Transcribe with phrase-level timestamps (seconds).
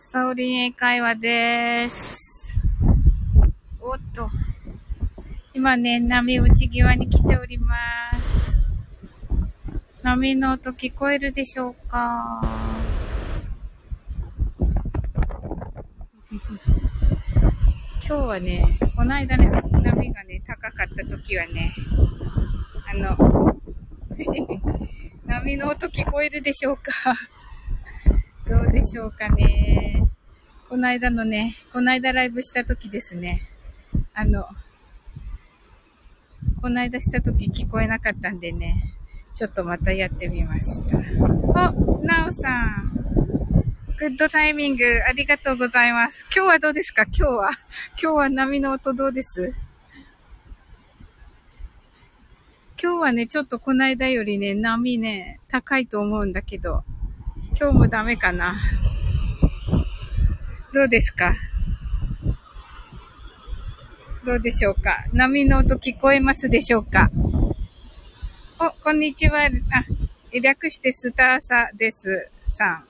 [0.00, 2.54] サオリン英会話です。
[3.80, 4.30] おっと。
[5.52, 7.74] 今ね、波打ち際に来ておりま
[8.20, 8.56] す。
[10.02, 12.40] 波の音聞こえるでしょうか？
[16.30, 16.40] 今
[18.06, 21.74] 日はね、この間ね、波がね、高かった時はね、
[22.86, 23.58] あの、
[25.26, 26.92] 波の音聞こえるでしょうか？
[28.48, 30.08] どうでしょうかね。
[30.70, 33.42] この間のね、この間ライブした時ですね。
[34.14, 34.46] あの、
[36.62, 38.94] この間した時聞こえなかったんでね、
[39.34, 40.96] ちょっとまたやってみました。
[40.96, 42.88] お、なおさん。
[43.98, 46.24] グッドタイミング、ありがとうございます。
[46.34, 47.02] 今日はどうですか？
[47.02, 47.50] 今日は。
[48.02, 49.52] 今日は波の音どうです？
[52.82, 56.84] 今日はね、ちょっとこの間よりね、波ね、高いと思うんだけど、
[57.60, 58.54] 今日もダメかな。
[60.72, 61.34] どうですか？
[64.24, 65.04] どうでしょうか？
[65.12, 67.10] 波の音聞こえますでしょうか？
[68.60, 69.40] お、こんにちは。
[69.40, 69.50] あ、
[70.40, 72.30] 略してスターサです。
[72.46, 72.84] さん。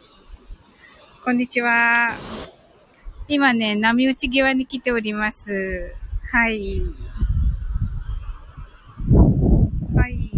[1.24, 2.14] こんにちは。
[3.26, 5.94] 今ね、波打ち際に来ております。
[6.30, 6.82] はい。
[9.94, 10.30] はい。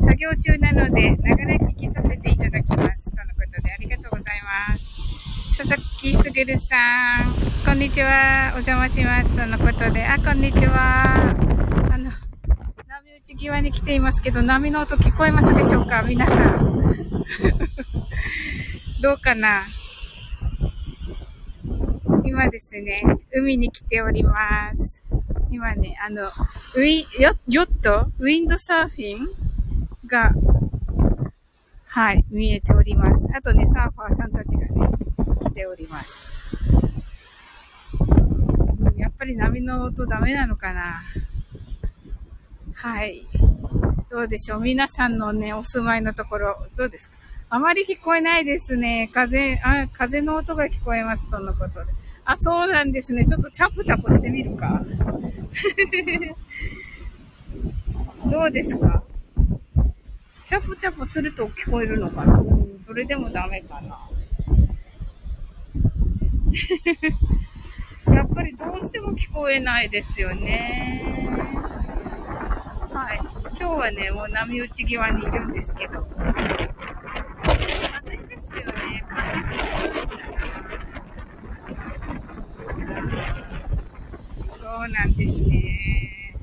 [0.00, 3.03] 作業中なので、ながら聞きさせていただきます。
[3.64, 5.56] で、ありがとうございます。
[5.56, 6.76] 佐々木すぐるさ
[7.22, 7.34] ん、
[7.64, 8.50] こんにちは。
[8.52, 9.34] お邪魔します。
[9.34, 11.30] とのことで、あ、こんにちは。
[11.90, 12.10] あの、
[12.86, 16.02] 波打ち際に来ていますけど、波の音聞こえますでしょうか？
[16.02, 17.24] 皆さん。
[19.00, 19.64] どうかな？
[22.24, 25.02] 今ですね、海に来ております。
[25.50, 26.28] 今ね、あの、
[26.74, 27.30] ウィ、ヨ
[27.62, 28.10] ット？
[28.18, 29.26] ウィンドサーフィン？
[30.06, 30.32] が、
[31.96, 33.28] はい、見えております。
[33.36, 34.88] あとね、サーファーさんたちがね、
[35.44, 36.42] 来ております。
[38.96, 41.02] やっぱり波の音ダメなのかな
[42.74, 43.24] はい。
[44.10, 47.14] どうでしょう皆さんのね、お住まいのところ、どうですか？
[47.50, 49.08] あまり聞こえないですね。
[49.14, 51.92] 風、あ、風の音が聞こえます、とのことで。
[52.24, 53.24] あ、そうなんですね。
[53.24, 54.82] ちょっとチャポチャポしてみるか。
[58.28, 59.04] どうですか？
[60.46, 62.38] チャポチャポすると聞こえるのかな？
[62.86, 63.98] それでもダメかな。
[68.14, 71.14] やっぱりどうしても聞こえないですよね。
[72.92, 73.20] はい。
[73.56, 76.06] 今日はね、もう波打ち際にいるんですけど。
[76.22, 76.36] 風
[78.28, 79.04] ですよね。
[79.08, 79.48] 風が
[82.52, 83.14] 強いんだな。
[84.50, 86.36] そうなんですね。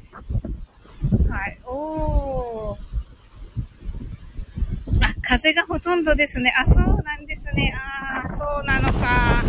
[1.30, 1.60] はい。
[1.66, 2.91] おー。
[5.22, 6.54] 風がほとんどですね。
[6.58, 7.74] あ、そうなんですね。
[7.76, 9.44] あー、そうなのか。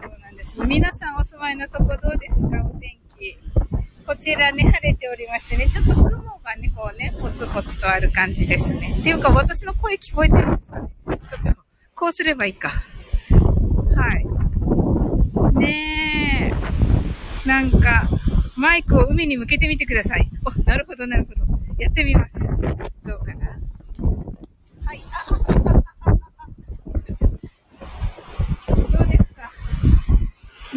[0.00, 0.56] そうなんです。
[0.66, 2.48] 皆さんお住まいのとこどうですか？
[2.64, 3.38] お天気。
[4.06, 8.96] こちらね、晴れておりましてね、ちょっと雲がね、こうね、ポツポツとある感じですね。
[8.98, 10.88] っていうか、私の声聞こえてるんですかね？
[11.28, 11.60] ちょっと、
[11.94, 12.70] こうすればいいか。
[13.94, 14.26] はい。
[15.58, 16.52] ね
[17.44, 17.48] え。
[17.48, 18.08] なんか、
[18.56, 20.28] マイクを海に向けてみてください。
[20.44, 21.42] お、なるほど、なるほど。
[21.82, 22.38] やってみます。
[22.38, 23.58] どうかな？
[24.86, 25.00] はい。
[25.12, 25.34] あ、
[28.68, 29.50] どうですか？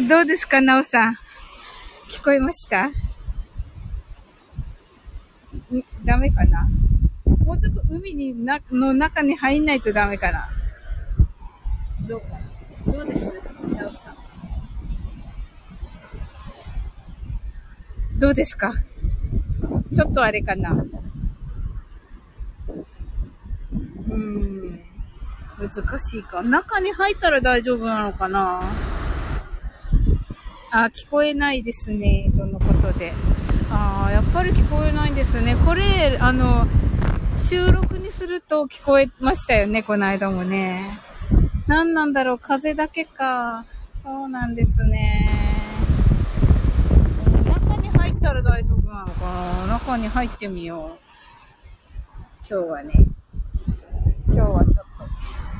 [0.08, 1.14] どうですか、なおさん？
[2.08, 2.88] 聞こえました？
[2.88, 2.92] ん
[6.04, 6.68] ダメかな？
[7.44, 10.48] もうちょっと海にな、の中に入んないとダメかな？
[12.08, 13.32] どうかなどうです？
[13.76, 14.16] なおさん。
[18.18, 18.74] どうですか？
[19.96, 20.76] ちょっとあれかな
[24.10, 24.80] うん。
[25.58, 26.42] 難しいか。
[26.42, 28.60] 中に入ったら大丈夫なのかな
[30.70, 32.30] あ、聞こえないですね。
[32.36, 33.14] とのことで。
[33.70, 35.56] ああ、やっぱり聞こえないんですね。
[35.64, 36.66] これ、あの、
[37.38, 41.00] 収録にすると聞こえましたよね、この間もね。
[41.66, 43.64] 何なんだろう、風だけか。
[44.04, 45.65] そうなんですね。
[48.26, 49.24] たら大丈夫なのか
[49.68, 50.98] な中に入ってみよう。
[52.48, 52.92] 今日はね。
[54.26, 54.82] 今日はちょっと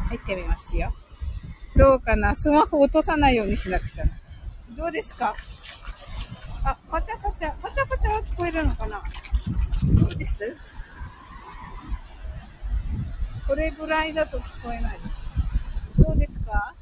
[0.08, 0.92] 入ってみますよ。
[1.76, 4.10] どうかなスマホ落とさないようにしなくちゃな。
[4.76, 5.36] どうですか？
[6.64, 9.00] あ、パチャパチャ、パチャパチャは聞こえるのかな？
[9.84, 10.56] どうです？
[13.46, 14.98] これぐらいだと聞こえない。
[16.00, 16.74] どうですか？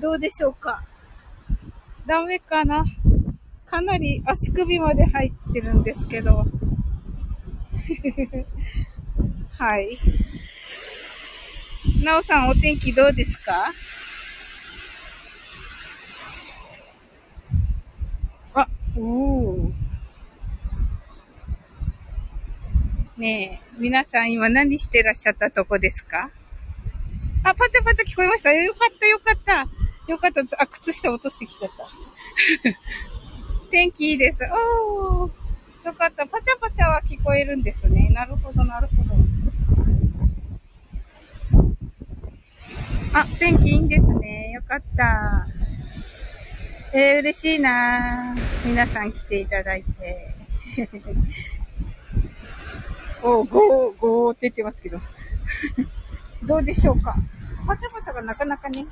[0.00, 0.84] どうでしょうか？
[2.06, 2.84] ダメかな？
[3.68, 6.44] かなり足首まで入ってるんですけど。
[9.58, 9.98] はい。
[12.02, 13.72] なおさん、お天気どうですか？
[18.54, 19.72] あ、おー。
[23.16, 26.30] ねえ、皆さん今何してらっしゃったとこですか？
[27.44, 28.52] あ、パチャパチャ聞こえました。
[28.52, 29.66] よかった、よかった。
[30.10, 30.42] よかった。
[30.62, 33.15] あ、靴下落としてきちゃった。
[33.70, 34.38] 天気いいです。
[34.44, 35.30] おー。
[35.86, 36.26] よかった。
[36.26, 38.08] パチャパチャは聞こえるんですね。
[38.10, 39.14] なるほど、なるほど。
[43.12, 44.50] あ、天気いいんですね。
[44.50, 45.46] よかった。
[46.92, 50.34] えー、嬉しいな皆さん来ていただいて。
[53.22, 55.00] おー、ゴー、ゴーって言ってますけど。
[56.42, 57.14] どうでしょうか。
[57.66, 58.84] パチャパチャがなかなかね。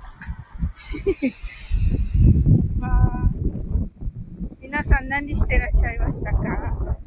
[4.74, 6.40] 皆さん何してらっしゃいましたか？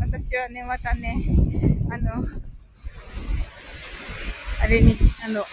[0.00, 1.14] 私はね、またね、
[1.92, 2.26] あの、
[4.60, 5.44] あれに、あの、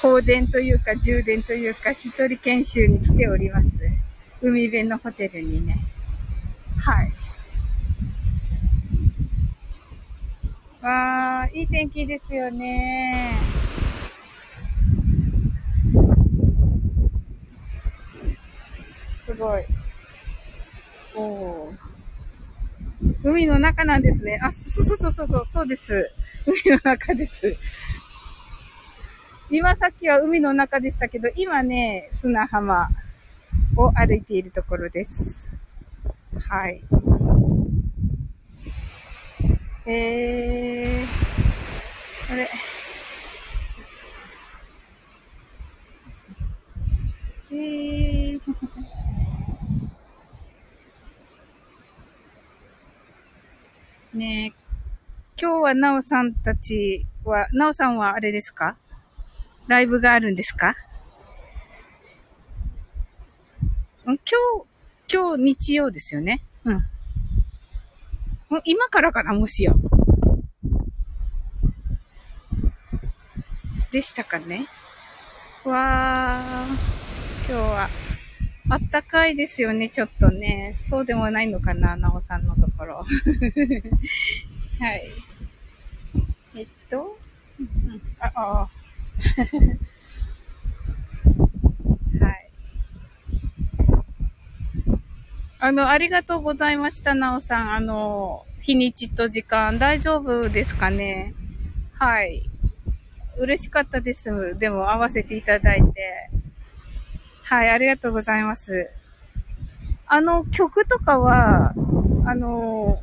[0.00, 3.66] 放電というか充電というか一人研修に来ております。
[4.40, 5.78] 海辺のホテルにね。
[6.78, 7.12] はい。
[10.80, 13.34] わー、いい天気ですよね。
[19.30, 19.64] すごい。
[21.14, 21.72] おお
[23.22, 24.40] 海の中なんですね。
[24.42, 26.10] あ、そうそうそうそう、そうです。
[26.46, 27.56] 海の中です。
[29.48, 32.88] 今さっきは海の中でしたけど、今ね、砂浜
[33.76, 35.52] を歩いているところです。
[36.48, 36.82] はい。
[39.86, 42.50] えー、あれ。
[47.52, 48.69] えー、
[54.12, 54.60] ねえ、
[55.40, 58.76] 今日はなおさんたちは、なおさんはあれですか？
[59.68, 60.74] ライブがあるんですか？
[64.04, 64.20] 今日、
[65.08, 66.42] 今日日曜ですよね。
[66.64, 66.84] うん。
[68.64, 69.74] 今からかな、もしや。
[73.92, 74.66] でしたかね？
[75.64, 77.88] わー、今日は、
[78.70, 80.76] あったかいですよね、ちょっとね。
[80.88, 83.04] そうでもないのかな、なおさんのところ。
[84.80, 85.10] はい。
[86.56, 87.18] えっと、
[87.58, 88.68] うん、あ、あ、
[95.62, 97.74] あの、ありがとうございました、なおさん。
[97.74, 101.34] あの、日にちと時間、大丈夫ですかね？
[101.98, 102.42] はい。
[103.38, 104.58] 嬉しかったです。
[104.58, 106.30] でも、合わせていただいて。
[107.50, 108.88] はい、ありがとうございます。
[110.06, 111.74] あの、曲とかは、
[112.24, 113.00] あの、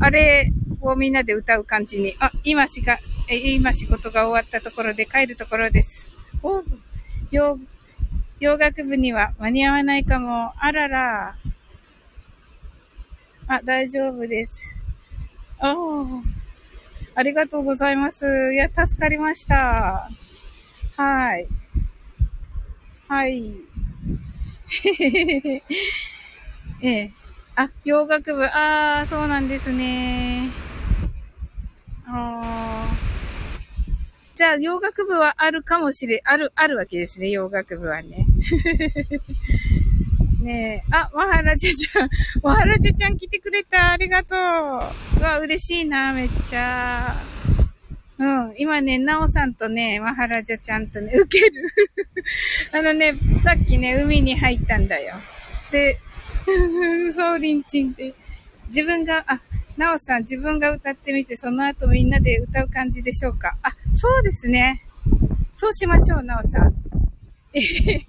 [0.00, 0.50] あれ
[0.80, 2.96] をみんなで歌う感じに、あ、今しが、
[3.28, 6.06] え、今仕事が終わったところで帰るところです。
[6.42, 6.62] お、
[7.30, 7.58] 洋、
[8.40, 10.54] 洋楽部には間に合わないかも。
[10.58, 11.36] あらら。
[13.46, 14.74] あ、大丈夫です。
[15.58, 15.76] あ。
[17.14, 18.54] ありがとうございます。
[18.54, 20.08] いや、助かりました。
[20.96, 21.46] はい。
[23.12, 23.52] はい。
[26.80, 27.12] ええ。
[27.56, 28.42] あ、洋楽部。
[28.42, 30.48] ああ、そうなんですね。
[32.06, 32.96] ああ。
[34.34, 38.24] じゃあ、洋楽部はあるかもしれ、ある、あるわけですね、洋楽部はね。
[40.40, 40.96] ねえ。
[40.96, 42.08] あ、ワハラジャちゃん。
[42.40, 43.90] ワハラジャちゃん来てくれた。
[43.90, 44.38] ありがとう。
[45.20, 47.14] うわ、嬉しいな、めっちゃ。
[48.18, 48.54] うん。
[48.56, 51.52] 今ね、なおさんとね、ワハラジャちゃんとね、受ける。
[52.72, 55.14] あのね、さっきね、海に入ったんだよ。
[55.70, 55.98] で、
[57.14, 58.14] そう、リンチンって。
[58.66, 59.40] 自分が、あ、
[59.76, 63.56] なおさん、自分が歌ってみて、その後みんなで歌う感じでしょうか。
[63.62, 64.82] あ、そうですね。
[65.54, 66.74] そうしましょう、なおさん。
[67.54, 68.06] え で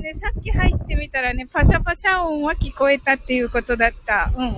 [0.00, 4.32] ね、さっき入ってみたらね、パシャパシャ音は聞こえたっていうことだった。
[4.36, 4.52] うんうん。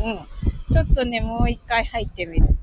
[0.70, 2.54] ちょっとね、もう一回入ってみるね。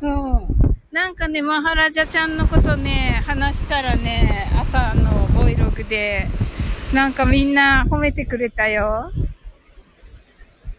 [0.00, 0.73] うん。
[0.94, 6.28] なんかね、マハラジャちゃんのことね、話したらね、朝のボイログで、
[6.92, 9.10] なんかみんな褒めてくれたよ。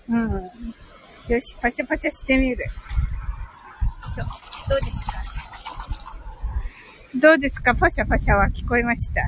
[0.08, 0.32] うん。
[1.28, 2.64] よし、パチャパチャしてみる。
[2.64, 2.66] よ
[4.08, 4.24] いしょ。
[4.70, 5.12] どうですか？
[7.16, 7.76] どうですか？
[7.76, 9.22] パシャパシャは聞こえました？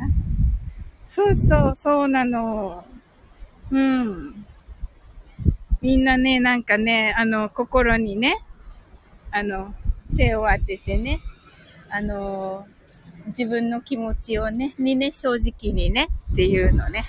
[1.05, 2.85] そうそう、そうなの。
[3.71, 4.45] うん。
[5.81, 8.37] みんなね、なんかね、あの、心にね、
[9.31, 9.75] あの、
[10.15, 11.19] 手を当ててね、
[11.89, 12.67] あの、
[13.27, 17.05] 自分の気持ちをね、にね、正直にね、っていうのね、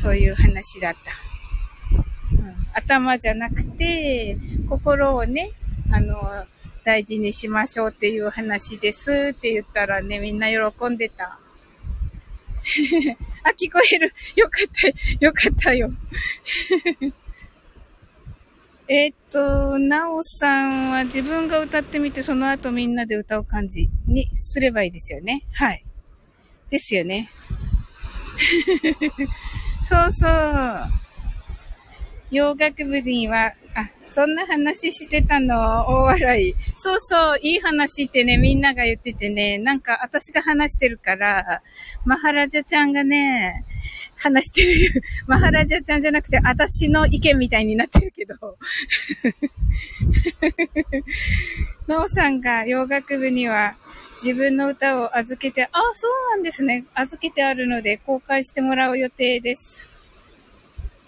[0.00, 0.98] そういう話だった。
[0.98, 4.36] うん頭じゃなくて、
[4.68, 5.52] 心をね、
[5.90, 6.44] あの、
[6.84, 11.38] 大事にしましょうっていう話ですって言ったらね、みんな喜んでた。
[13.44, 14.12] あ、聞こえる。
[14.36, 14.88] よかった、
[15.24, 15.92] よかったよ。
[18.86, 25.46] えっと、なおさんは自分が歌ってみて、その後みんなで歌う感じにすればいいですよね。
[25.52, 25.84] はい。
[26.68, 27.30] ですよね。
[29.88, 31.04] そうそう。
[32.30, 36.54] 洋楽部には、あ、そんな話してたの、大笑い。
[36.76, 41.62] そうそう、いい話ってね、みんなが言っててね、なんか私が話してるから、
[42.04, 43.64] マハラジャちゃんがね、
[44.24, 45.02] 話してる。
[45.28, 48.34] マハラジャちゃんじゃなくて、私の意見みたいになってるけど。
[51.86, 53.76] ノーさんが洋楽部には
[54.24, 56.86] 自分の歌を預けて、あ、そうなんですね。
[56.94, 59.90] 預けてあるので公開してもらう予定です。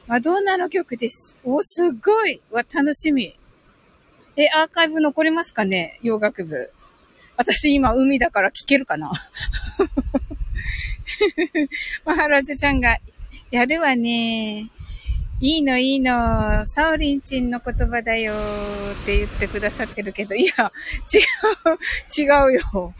[0.06, 1.38] マドーナの曲です？
[1.42, 3.34] お、すごいわ、楽しみ。
[4.36, 5.98] え、アーカイブ残りますかね？
[6.02, 6.70] 洋楽部。
[7.38, 9.10] 私今海だから聞けるかな？
[12.04, 12.98] マハラジュちゃんが、
[13.50, 14.70] やるわね。
[15.40, 16.64] いいのいいの。
[16.64, 18.32] サオリンチンの言葉だよ
[19.02, 20.72] って言ってくださってるけど、いや、
[21.12, 21.18] 違
[21.70, 22.94] う、違うよ。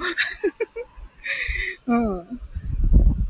[1.86, 2.40] うん。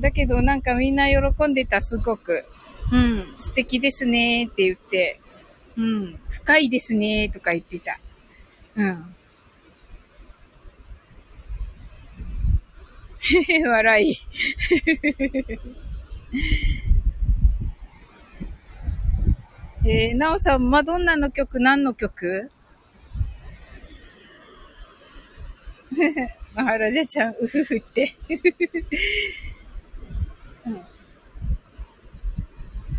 [0.00, 2.44] だけどなんかみんな喜んでた、すごく。
[2.92, 5.20] うん、素敵ですねって言って、
[5.76, 7.98] うん、深いですねとか言ってた。
[8.76, 9.15] うん。
[13.66, 14.16] 笑い。
[19.88, 22.50] えー、なおさん、マドンナの曲何の曲？
[26.54, 28.16] マハラジャちゃん、うふふって。
[30.66, 30.86] うん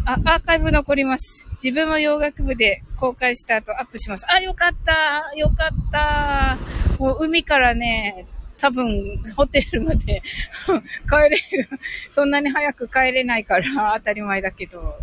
[0.10, 1.46] あ、アーカイブ残ります。
[1.62, 4.26] 自分も洋楽部で公開した後アップします。
[4.34, 6.58] あ、よかったよかった
[6.98, 8.26] もう海からね、
[8.58, 10.22] 多分、ホテルまで
[11.10, 11.70] 帰れる。
[12.10, 14.96] そんなに早く帰れないから当たり前だけど。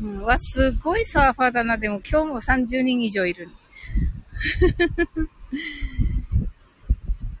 [0.00, 1.76] うん、わ、すごいサーファーだな。
[1.78, 3.48] でも今日も30人以上いる。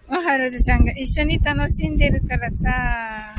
[0.08, 3.34] マハラジちゃんが一緒に楽しんでるからさ。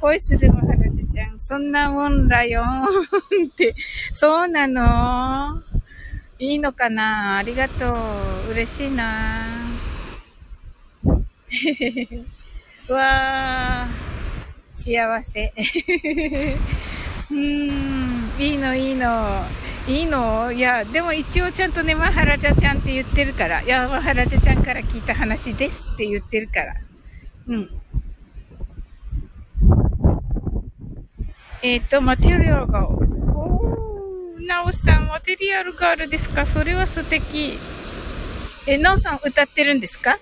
[0.00, 2.64] 恋するマハラジちゃん、そんなもんだよ
[3.46, 3.74] って、
[4.12, 5.62] そうなの
[6.38, 7.94] いいのかなありがと
[8.48, 8.52] う。
[8.52, 9.65] 嬉しいな
[12.88, 15.52] わー、幸せ。
[17.30, 17.36] うー
[17.72, 19.44] ん、いいの、いいの。
[19.88, 20.50] いいの？
[20.52, 23.62] いや、でも一応ちゃんとね、マハラジャちゃんって言ってるから。
[23.62, 26.74] いや、マハラジャちゃんから聞いた話ですって言ってるから。
[27.46, 27.70] うん。
[31.62, 36.46] えっ、ー、と、マテリアルが、おー、なおさん、マテリアルがあるですか？
[36.46, 37.56] それは素敵。
[38.66, 40.18] え、なおさん歌ってるんですか？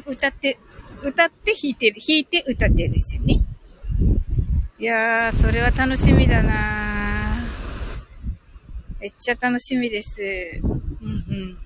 [0.00, 0.58] 歌って、
[1.02, 3.40] 歌って弾いてる、弾いて歌ってですよね。
[4.78, 7.44] いやー、それは楽しみだな
[8.98, 10.22] めっちゃ楽しみです。
[10.62, 11.58] うん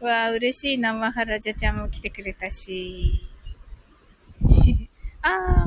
[0.00, 0.06] うん。
[0.06, 0.92] わあ、嬉しいな。
[0.92, 3.26] マハラジャちゃんも来てくれたし。
[5.22, 5.66] ああ。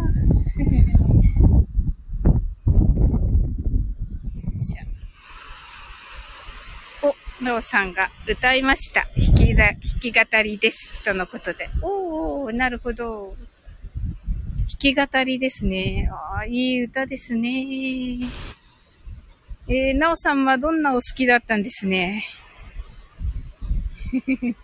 [7.01, 9.05] お、ローさんが歌いました。
[9.17, 11.03] 弾きだ、弾き語りです。
[11.05, 11.69] とのことで。
[11.81, 13.35] おおなるほど。
[14.67, 16.09] 弾き語りですね。
[16.11, 18.19] ああ、いい歌ですね。
[19.67, 22.25] えー、なおさんはどんなお好きだったんですね？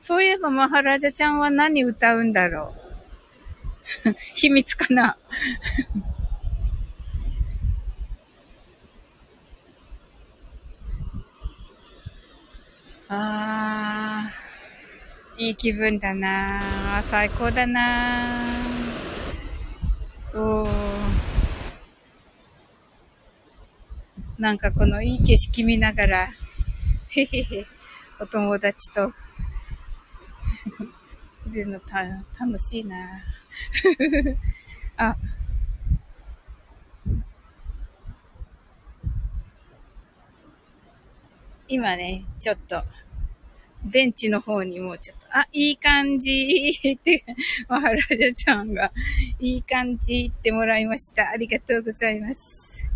[0.00, 2.74] そういえばマハラジャちゃんは何歌うんだろ
[4.04, 4.14] う？
[4.34, 5.16] 秘密かな？
[13.14, 14.32] ああ、
[15.36, 17.02] いい気分だな。
[17.02, 18.38] 最高だな。
[20.34, 20.66] お
[24.38, 26.28] なんかこのいい景色見ながら、
[27.08, 27.66] へへへ。
[28.18, 29.12] お友達と。
[31.52, 32.04] いるのた
[32.40, 32.96] 楽しいな。
[34.96, 35.16] あ、
[41.72, 42.82] 今ね、ちょっと、
[43.82, 47.24] ベンチの方にもうちょっと、あ、いい感じって、
[47.66, 48.92] マハラジャちゃんが、
[49.40, 51.30] いい感じってもらいました。
[51.30, 52.86] ありがとうございます。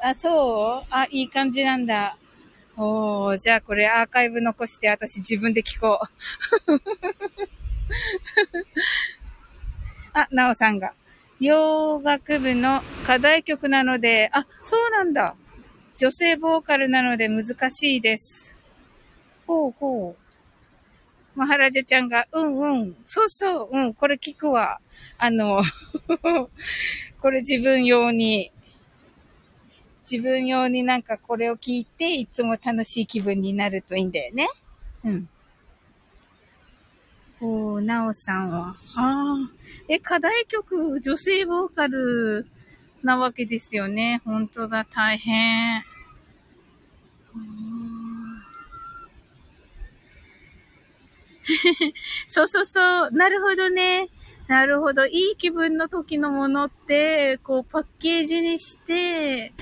[0.00, 0.88] あ、そう？
[0.88, 2.16] あ、いい感じなんだ。
[2.78, 6.00] おー、じゃあこれアーカイブ残して私自分で聞こ
[6.66, 6.80] う。
[10.18, 10.94] あ、なおさんが。
[11.40, 15.34] 洋楽部の課題曲なので、あ、そうなんだ。
[15.98, 18.56] 女性ボーカルなので難しいです。
[19.48, 21.38] ほうほう。
[21.38, 24.80] マハラジャちゃんが、うんうん、そうそう、うん、これ聞くわ。
[25.18, 25.60] あの、
[27.20, 28.52] これ自分用に、
[30.08, 34.48] 自分用になんかこれを聞いて、いつも楽しい気分になるといいんだよね。
[35.02, 35.28] うん。
[37.40, 38.68] おー、なおさんは。
[38.68, 39.50] ああ。
[39.88, 42.46] え、課題曲、女性ボーカル
[43.02, 44.20] なわけですよね。
[44.24, 45.82] 本当だ、大変。
[52.26, 53.10] そうそうそう。
[53.12, 54.08] なるほどね。
[54.48, 55.06] なるほど。
[55.06, 59.52] いい気分の時のものって、こう、パッケージにして、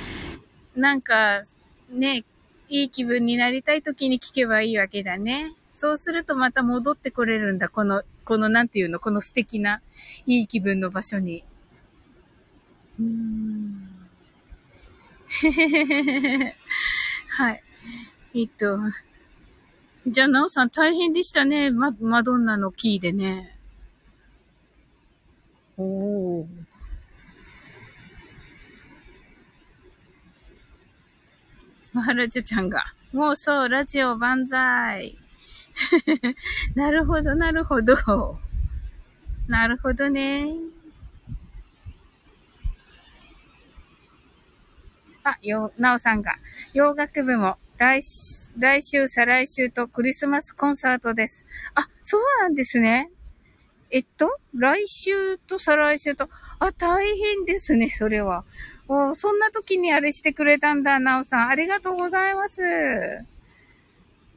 [0.75, 1.43] なんか、
[1.91, 2.25] ね、
[2.69, 5.55] いい気分になりたい時に聞けばいいわけだね。
[5.73, 7.69] そうするとまた戻ってこれるんだ。
[7.69, 9.81] この、このなんていうの、この素敵な、
[10.27, 11.45] いい気分の場所に。
[12.99, 13.89] うーん。
[17.29, 17.63] はい。
[18.35, 18.79] えっと。
[20.07, 21.71] じゃあ、なおさん大変でしたね。
[21.71, 23.57] ママドンナのキーでね。
[25.77, 26.47] おー。
[31.93, 32.85] マハラジャちゃんが。
[33.13, 35.17] もうそう、ラジオ万歳。
[36.75, 37.95] なるほど、なるほど。
[39.49, 40.47] なるほどね。
[45.27, 46.37] あ、よ、なおさんが、
[46.73, 48.01] 洋楽部も来、
[48.59, 51.45] 来週、再来週とクリスマスコンサートです。
[51.75, 53.11] あ、そうなんですね。
[53.91, 56.29] えっと、来週と再来週と、
[56.61, 58.45] あ、大変ですね、それは。
[58.87, 61.49] おそんな時にあれしてくれたんだ、なおさん。
[61.49, 62.63] ありがとうございます。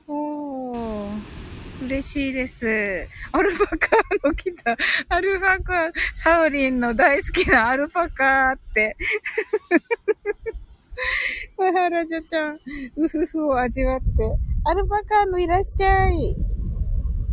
[0.08, 1.39] おー。
[1.86, 3.08] 嬉しいです。
[3.31, 4.75] アルパカーの来た。
[5.08, 8.98] アルパカー、サウリンの大好きなアルパカーって。
[11.57, 12.59] マハラジャちゃん、
[12.96, 14.05] ウフフを味わって。
[14.66, 16.35] アルパカーのいらっしゃい。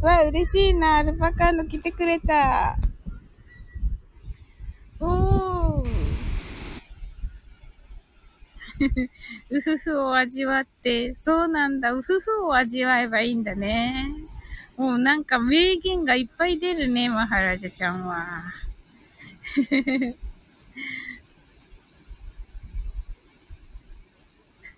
[0.00, 0.98] わ、嬉しいな。
[0.98, 2.76] アルパカーの来てくれた。
[5.00, 5.87] おー。
[9.50, 14.12] うふふを味わって、そうなんだ、うふふを味わえばいいんだね。
[14.76, 18.42] もうなんか名言がいっぱい出るね、マハラジャちゃんは。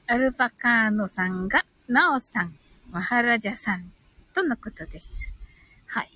[0.08, 2.54] アルパカーノさんが、ナオさん、
[2.90, 3.92] マハラジャさん、
[4.34, 5.30] とのことです。
[5.86, 6.08] はい。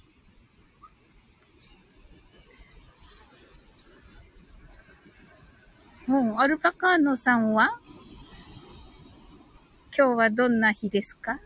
[6.06, 7.78] もう、アルパカーノさんは
[9.96, 11.38] 今日はどんな日ですか？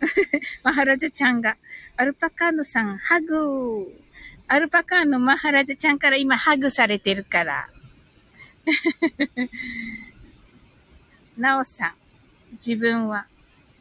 [0.62, 1.56] マハラジャちゃんが、
[1.96, 4.01] アルパカーノさん、ハグ
[4.52, 7.70] アルパカーノマハラジャちゃんから今ハグされてるから。
[11.38, 11.94] なおさん、
[12.56, 13.24] 自分は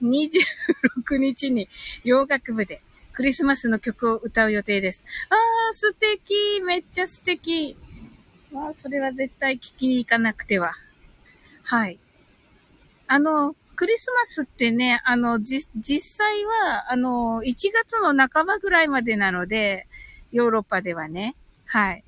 [0.01, 1.67] 26日に
[2.05, 2.81] 洋楽部で
[3.11, 5.03] クリスマスの曲を歌う予定です。
[5.27, 7.77] あー、素敵めっちゃ素敵
[8.53, 10.75] まあ、それは絶対聞きに行かなくては。
[11.63, 11.99] はい。
[13.07, 19.85] あの、クリスマスってね、あの、じ、実際は、あの、1月の半ばぐらいまでなので、
[20.31, 21.35] ヨーロッパではね。
[21.65, 22.03] はい。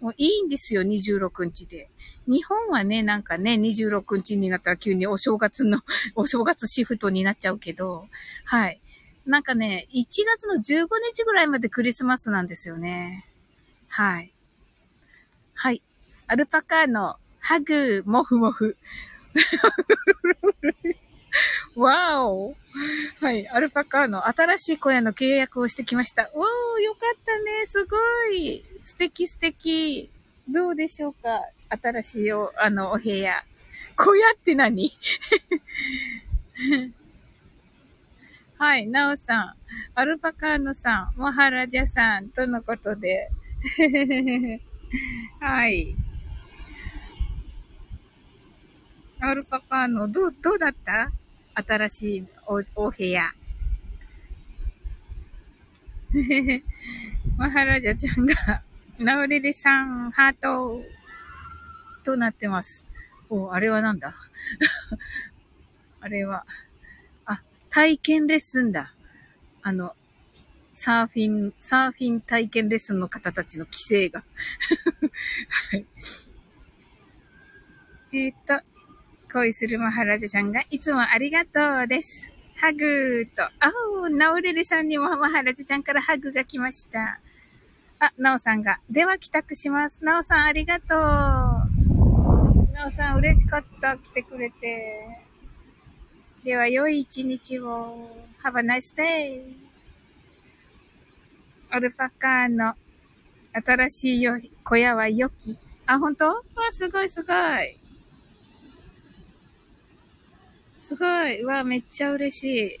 [0.00, 1.88] もういいんですよ、26日で。
[2.26, 5.80] 日本はね、なんかね、26日になったら急にお正月の、
[6.14, 8.08] お正月シフトになっちゃうけど、
[8.44, 8.80] はい。
[9.26, 13.26] なんかね、1月の15日ぐらいまでクリスマスなんですよね。
[13.88, 14.32] はい。
[15.54, 15.82] はい。
[16.26, 18.76] アルパカのハグ、モフモフ。
[21.76, 22.54] わお
[23.20, 23.48] はい。
[23.48, 26.30] アルパカの新しい小屋の契約をしてきました。
[26.34, 27.66] おー、よかったね。
[27.66, 27.96] すご
[28.32, 28.64] い。
[28.82, 30.10] 素敵素敵。
[30.48, 31.40] どうでしょうか？
[31.82, 33.42] 新しいお、あの、お部屋。
[33.96, 34.92] 小屋って何？
[38.58, 38.86] はい。
[38.86, 39.54] なおさん、
[39.94, 43.30] アルパカーノさん、モハラジャさん、とのことで。
[45.40, 45.94] はい。
[49.20, 51.10] アルパカーノ、どう、どうだった？
[51.54, 53.30] 新しいお、お部屋。
[57.36, 58.62] マハラジャちゃんが、
[58.98, 60.80] ナウレレさん、ハート、
[62.04, 62.86] となってます。
[63.30, 64.14] お、あれはなんだ？
[66.00, 66.44] あれは、
[67.24, 67.40] あ、
[67.70, 68.92] 体験レッスンだ。
[69.62, 69.94] あの、
[70.74, 74.22] サーフィン、サーフィン体験レッスンの方たちの規制が。
[75.70, 75.86] はい。
[78.12, 78.60] えっ、と、
[79.34, 82.30] 恋するマハラジャちゃんが、いつもありがとうです。
[82.54, 83.50] ハグと、あ
[84.00, 87.18] お、ナオレレさんにもマハラジャちゃんからハグが来ました。
[87.98, 90.04] あ、ナオさんが、では帰宅します。
[90.04, 90.98] ナオさんありがとう。
[92.72, 93.96] ナオさん嬉しかった。
[93.96, 95.18] 来てくれて。
[96.44, 98.16] では、良い一日を。
[98.44, 99.42] Have a nice day.
[101.70, 102.74] アルパカーの
[103.52, 104.28] 新しい
[104.62, 105.58] 小屋は良き。
[105.86, 106.28] あ、本当？
[106.28, 106.42] わ、
[106.72, 107.80] すごいすごい。
[110.86, 111.40] すごい。
[111.40, 112.80] うわ、めっちゃ嬉しい。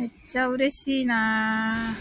[0.00, 1.94] めっちゃ嬉しいな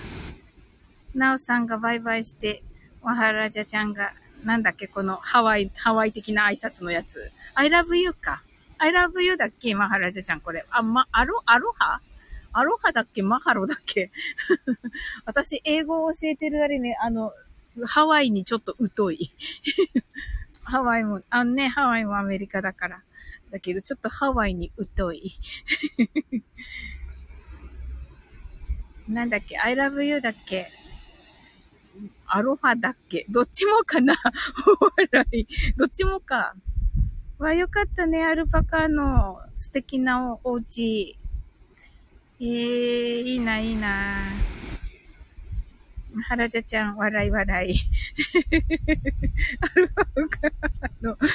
[1.13, 2.63] ぁなおさんがバイバイして、
[3.03, 4.13] マハラジャちゃんが、
[4.45, 7.29] なんだっけ、このハワイ、ハワイ的な挨拶のやつ。
[7.55, 8.41] I love you か。
[8.77, 10.65] I love you だっけマハラジャちゃん、これ。
[10.69, 11.99] あ、ま、アロ、アロハ？
[12.53, 14.11] アロハだっけマハロだっけ？
[15.25, 17.33] 私、英語を教えてるあれね、あの、
[17.85, 19.33] ハワイにちょっと疎い。
[20.63, 23.01] ハワイも、あのね、ハワイもアメリカだから。
[23.51, 25.39] だけど、ちょっとハワイに疎い。
[29.07, 30.69] なんだっけ ?I love you だっけ？
[32.27, 33.25] アロハだっけ？
[33.29, 34.13] どっちもかな？
[34.81, 35.47] お笑い。
[35.75, 36.53] どっちもか。
[37.39, 38.23] わ、よかったね。
[38.23, 41.17] アルパカの素敵なお家。
[42.41, 44.31] ええー、いいな、いいな。
[46.27, 47.79] はらじゃちゃん、笑い笑い。
[49.61, 50.51] アルパカー
[51.01, 51.17] ノ。
[51.17, 51.27] そ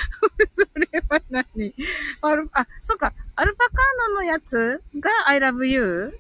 [0.79, 1.75] れは何？
[2.21, 3.13] アル、あ、そっか。
[3.37, 3.77] アルパカー
[4.11, 6.19] ノのやつが I love you?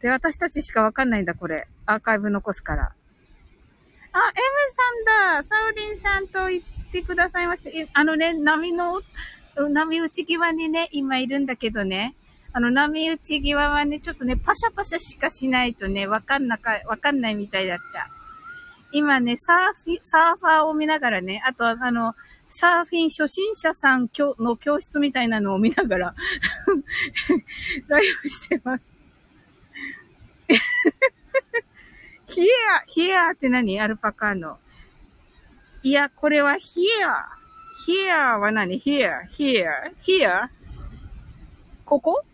[0.00, 1.66] で、私たちしかわかんないんだ、これ。
[1.86, 2.92] アーカイブ残すから。
[4.12, 4.24] あ、M
[5.34, 7.88] さんだサウリンさんと言ってくださいまして。
[7.94, 9.00] あのね、波の、
[9.56, 12.14] 波打ち際にね、今いるんだけどね。
[12.56, 18.08] あの、波打ち際はね、ちょっとね、パシャパシャしかしないとね、わかんなか、わかんないみたいだった。
[18.92, 22.14] 今ね、サーフィ、サーファーを見ながらね、あと、あの、
[22.48, 26.14] サーフィン初心者さんの教室みたいなのを見ながら
[27.88, 28.94] ライブしてます。
[32.28, 33.80] ヒエア、ヒエアって何？
[33.80, 34.58] アルパカの。
[35.82, 37.26] いや、これはヒエア。
[37.84, 38.78] ヒエアは何？
[38.78, 40.50] ヒエア、ヒエア、ヒエア？
[41.84, 42.24] ここ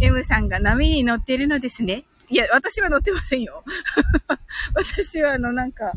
[0.00, 2.04] ?M さんが波に乗ってるのですね。
[2.28, 3.64] いや、私は乗ってませんよ。
[4.74, 5.92] 私はあの、なんか、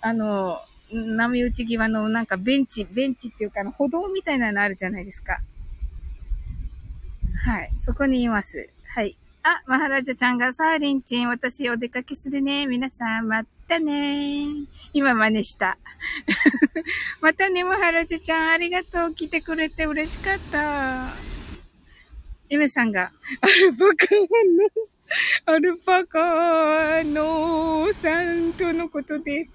[0.00, 0.58] あの、
[0.90, 5.40] 波打ち際のなんかベンチ、ベンチっていうか、歩道みたいなのあるじゃないですか。
[7.44, 7.72] はい。
[7.78, 8.68] そこにいます。
[8.86, 9.16] はい。
[9.42, 12.66] あ、マハラジャちゃんが、サーリンチン、私お出かけするね。
[12.66, 15.78] 皆さん、またね今真似した。
[17.20, 19.14] またね、マハラジャちゃん、ありがとう。
[19.14, 21.14] 来てくれて嬉しかった。
[22.50, 29.48] エメさんが、アルパカの、アルパカのさんとのことで、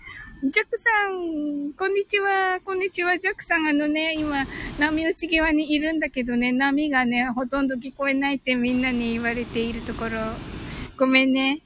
[0.43, 2.59] ジャックさん、こんにちは。
[2.63, 3.17] こんにちは。
[3.19, 4.47] ジャックさん、あのね、今、
[4.79, 10.19] 波打ち際にいるんだけどね、波がね、ほとんど聞こえないってみんなに言われているところ。
[10.97, 11.61] ごめんね。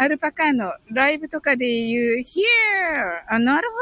[0.00, 2.42] アルパカのライブとかで言う、here!
[3.28, 3.76] あ、なるほ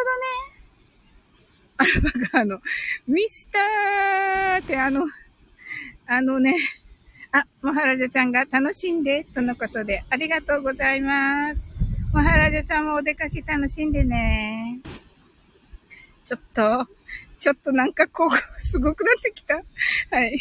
[1.79, 1.85] どね。
[1.85, 2.59] アルパカの、
[3.07, 5.05] ミスターってあの、
[6.09, 6.57] あのね、
[7.31, 11.61] あ、モハラジャちゃんが楽しんで、とのことで、ありがとうございます。
[12.13, 14.81] マハラジャちゃんもお出かけ楽しんでね。
[16.27, 16.89] ちょっと、
[17.39, 18.31] ちょっとなんかこう、
[18.67, 19.55] すごくなってきた。
[19.55, 20.37] はい。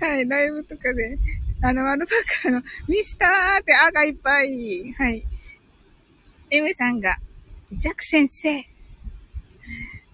[0.00, 1.16] はい、ライブとかで、
[1.60, 4.92] あの、アルパカーの、ミスターってあがいっぱい。
[4.92, 5.24] はい。
[6.50, 7.16] エムさんが、
[7.72, 8.64] ジャク先生。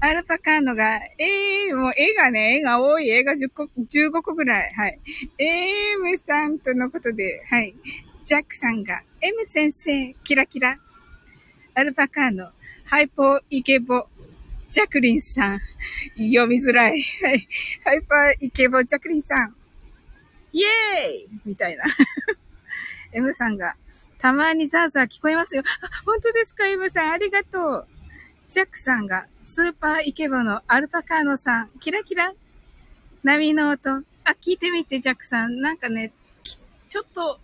[0.01, 3.11] アルパカーノが、ええー、もう絵がね、絵が多い。
[3.11, 4.73] 絵が10個、15個ぐらい。
[4.73, 4.99] はい。
[5.39, 7.75] エムさんとのことで、はい。
[8.25, 10.79] ジャックさんが、M 先生、キラキラ。
[11.75, 12.51] アルパカーノ、
[12.85, 14.07] ハイポーイケボ、
[14.71, 15.61] ジャクリンさん。
[16.17, 17.03] 読みづらい。
[17.23, 17.49] はい。
[17.85, 19.55] ハイパーイケボ、ジャクリンさん。
[20.55, 21.85] イェーイみたいな。
[23.13, 23.75] M さんが、
[24.19, 25.63] たまにザーザー聞こえますよ。
[25.83, 27.87] あ、本当ですか ?M さん、ありがとう。
[28.51, 32.33] ジャックさんが、スーパーイケボのアルパカーノさん、キラキラ。
[33.25, 33.91] 波の音。
[33.91, 34.05] あ、
[34.41, 35.61] 聞いてみて、ジャックさん。
[35.61, 36.13] なんかね、
[36.89, 37.41] ちょっと、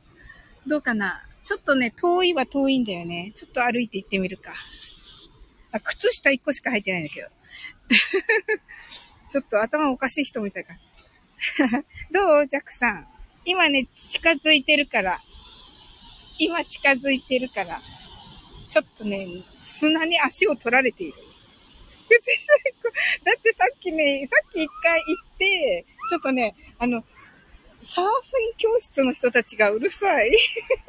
[0.68, 1.24] どうかな？
[1.42, 3.32] ちょっとね、遠いは遠いんだよね。
[3.34, 4.52] ちょっと歩いて行ってみるか。
[5.72, 7.28] あ、靴下1個しか履いてないんだけど。
[9.30, 10.74] ちょっと頭おかしい人みたいか。
[12.12, 12.46] どう？
[12.46, 13.06] ジャクさん。
[13.44, 15.20] 今ね、近づいてるから。
[16.38, 17.80] 今近づいてるから。
[18.68, 19.26] ちょっとね、
[19.60, 21.14] 砂に足を取られている。
[22.08, 22.36] 別に
[23.24, 27.02] だってさっきね、さっき一回行って、ちょっとね、あの、
[27.86, 30.32] サーフィン教室の人たちがうるさい。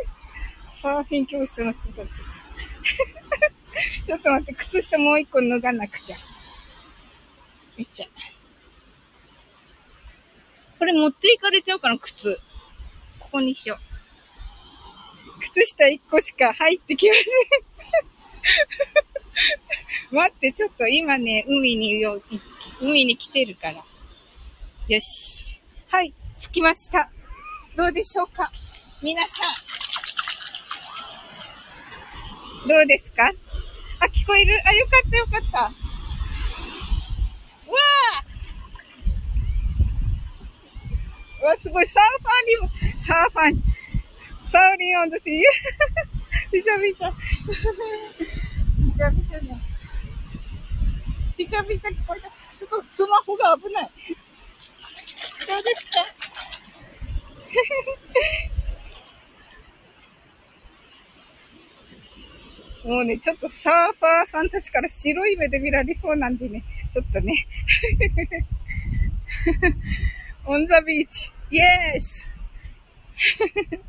[0.81, 2.09] サーフィン教室の人たち。
[4.05, 6.15] ちょっと待って、靴下もう一個脱がなくちゃ。
[6.15, 6.21] よ
[7.77, 8.30] いしょ。
[10.81, 12.39] これ持っていかれちゃうかな、靴。
[13.19, 13.77] ここにしよ
[15.37, 15.39] う。
[15.41, 17.25] 靴下一個しか入ってきません。
[20.17, 22.19] 待って、ちょっと今ね、海によ、
[22.81, 23.83] 海に来てるから。
[24.87, 25.61] よし。
[25.89, 27.11] はい、着きました。
[27.75, 28.51] どうでしょうか？
[29.03, 29.43] 皆さ
[32.65, 32.67] ん。
[32.67, 33.31] どうですか？
[33.99, 34.59] あ、聞こえる？
[34.65, 35.59] あ、よかったよかった。
[35.59, 35.71] わ
[38.17, 38.30] あ
[41.45, 41.87] わ、すごい。
[41.87, 42.57] サーファーに
[42.93, 43.61] も、サーファーに、
[44.51, 45.41] サーリンオンドシー。
[46.51, 47.11] びちゃびちゃ。
[48.79, 49.61] びちゃびちゃね。
[51.37, 52.27] びちゃびちゃ聞こえた。
[52.29, 53.89] ちょっとスマホが危ない。
[55.47, 56.05] どうですか？
[62.87, 67.33] もうね、ちょっとサーファーさんたちから白い目で見られそうなんでね、ちょっとね。
[70.45, 71.31] On the beach.
[71.51, 72.31] Yes!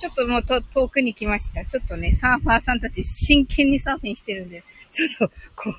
[0.00, 1.64] ちょっともうと遠くに来ました。
[1.64, 5.74] ちょっとね、サーファーさんたち真剣にサーフィンしてるんで、ちょっと、こ、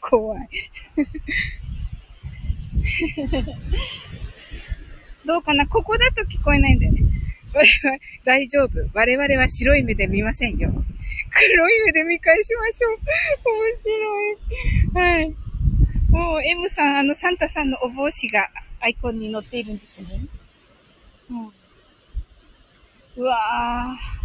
[0.00, 0.48] 怖い。
[5.26, 5.66] どうかな？
[5.66, 7.00] ここだと聞こえないんだよね。
[7.54, 8.70] 我々、大丈夫。
[8.92, 10.70] 我々は白い目で見ませんよ。
[11.30, 12.98] 黒い目で見返しましょう。
[13.48, 13.78] 面
[14.92, 15.04] 白い。
[15.04, 15.34] はい。
[16.10, 18.48] もう、M さん、あの、サンタさんのお帽子が
[18.80, 20.26] アイコンに載っているんですね。
[21.30, 21.52] うん。
[23.16, 24.24] うわぁ。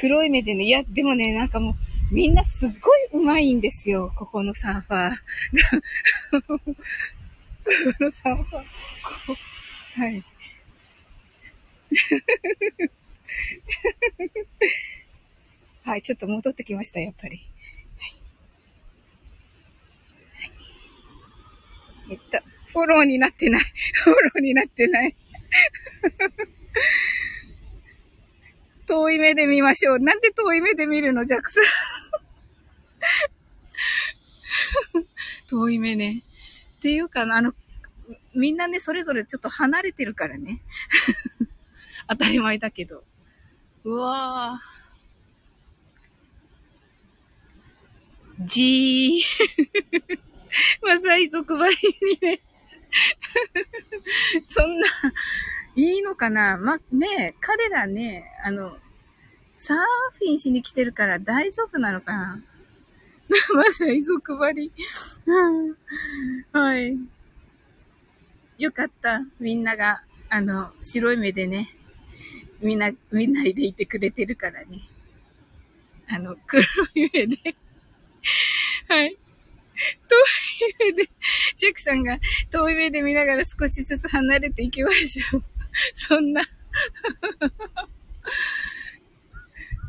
[0.00, 4.12] 黒い目でね、いや、でもね、なんかもう、みんなすっごい上手いんですよ。
[4.16, 6.76] ここのサーファー。
[7.98, 8.64] 黒さんは、
[9.96, 10.24] はい。
[15.84, 17.40] はい、ちょっと戻ってきました、やっぱり。
[17.98, 18.06] は
[22.08, 22.12] い。
[22.12, 22.40] い、えっと、
[22.72, 23.62] フォローになってない。
[24.04, 25.14] フォローになってない。
[28.86, 29.98] 遠い目で見ましょう。
[29.98, 31.64] なんで遠い目で見るの、ジャックさん？
[35.48, 36.22] 遠い目ね。
[36.76, 37.54] っていうか、あの、
[38.34, 40.60] みんなね、それぞれちょっと離れてるからね。
[42.08, 43.02] 当たり前だけど。
[43.84, 48.46] うわぁ。
[48.46, 50.18] じー。
[50.82, 51.76] まず愛族張り
[52.22, 52.40] にね。
[54.48, 54.86] そんな、
[55.74, 58.78] いいのかなま、ね彼らね、あの、
[59.58, 59.76] サー
[60.18, 62.42] フィンしに来てるから大丈夫なのかな
[63.54, 64.72] まず愛族張り。
[66.52, 66.98] はい。
[68.58, 69.22] よかった。
[69.40, 71.75] みんなが、あの、白い目でね、
[72.60, 74.80] みんな、見ないでいてくれてるからね。
[76.08, 76.62] あの、黒
[76.94, 77.56] い目で
[78.88, 79.16] はい。
[80.08, 80.16] 遠
[80.88, 81.10] い目で、
[81.56, 82.18] ジェクさんが
[82.50, 85.44] 遠い目で見ながら少しずつ離れていきましょう。
[85.94, 86.42] そんな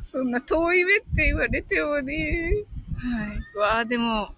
[0.09, 2.63] そんな遠い目って言われてもね。
[2.97, 3.57] はい。
[3.57, 4.33] わあ、でも、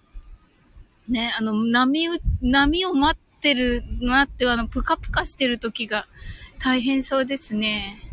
[1.08, 2.08] ね、あの、波、
[2.42, 6.06] 波を待ってる、待って、あの、ぷかぷかしてる時が
[6.58, 8.09] 大変そうですね。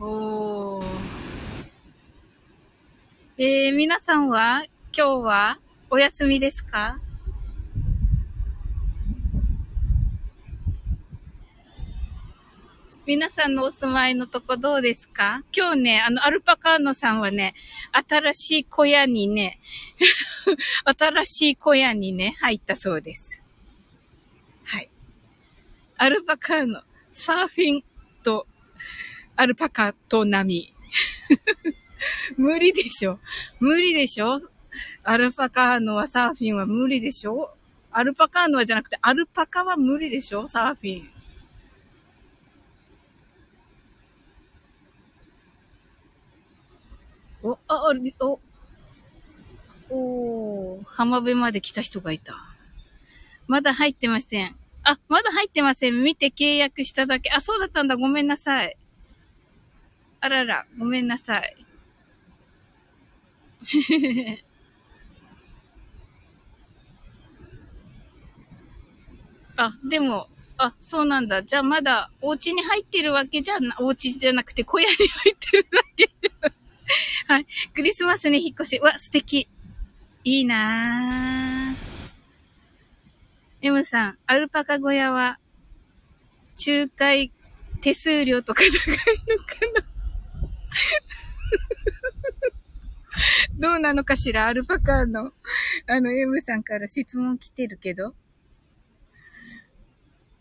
[0.00, 0.84] おー。
[3.38, 4.64] えー、皆さんは
[4.96, 5.58] 今日は
[5.90, 6.98] お休みですか？
[13.06, 15.44] 皆さんのお住まいのとこどうですか？
[15.56, 17.54] 今日ね、あの、アルパカーノさんはね、
[17.92, 19.60] 新しい小屋にね、
[20.98, 23.42] 新しい小屋にね、入ったそうです。
[24.64, 24.90] はい。
[25.98, 27.84] アルパカーノ、サーフィン、
[29.36, 30.72] アルパカと波。
[32.36, 33.18] 無理でしょ
[33.60, 34.40] 無理でしょ
[35.02, 37.54] アルパカーノはサーフィンは無理でしょ
[37.90, 41.08] アルパカーノはじゃなくて、アルパカは無理でしょサーフィン。
[47.44, 48.40] お、あ、お、
[49.90, 52.36] お浜辺まで来た人がいた。
[53.46, 54.56] まだ入ってません。
[54.82, 56.02] あ、まだ入ってません。
[56.02, 57.30] 見て契約しただけ。
[57.30, 57.96] あ、そうだったんだ。
[57.96, 58.76] ごめんなさい。
[60.24, 61.54] あらら、ごめんなさい。
[69.56, 71.42] あ、でも、あ、そうなんだ。
[71.42, 76.10] じゃあまだお家に入ってるわけじゃな、お家じゃなくて小屋に入ってるだけ
[77.28, 77.46] はい。
[77.74, 78.80] クリスマスに引っ越し。
[78.80, 79.46] わ、素敵。
[80.24, 81.76] いいなぁ。
[83.60, 85.38] M さん、アルパカ小屋は、
[86.66, 87.30] 仲介
[87.82, 88.96] 手数料とか高い
[89.28, 89.93] のかな？
[93.58, 94.46] どうなのかしら？
[94.46, 95.32] アルパカの、
[95.86, 98.14] あの、M さんから質問来てるけど。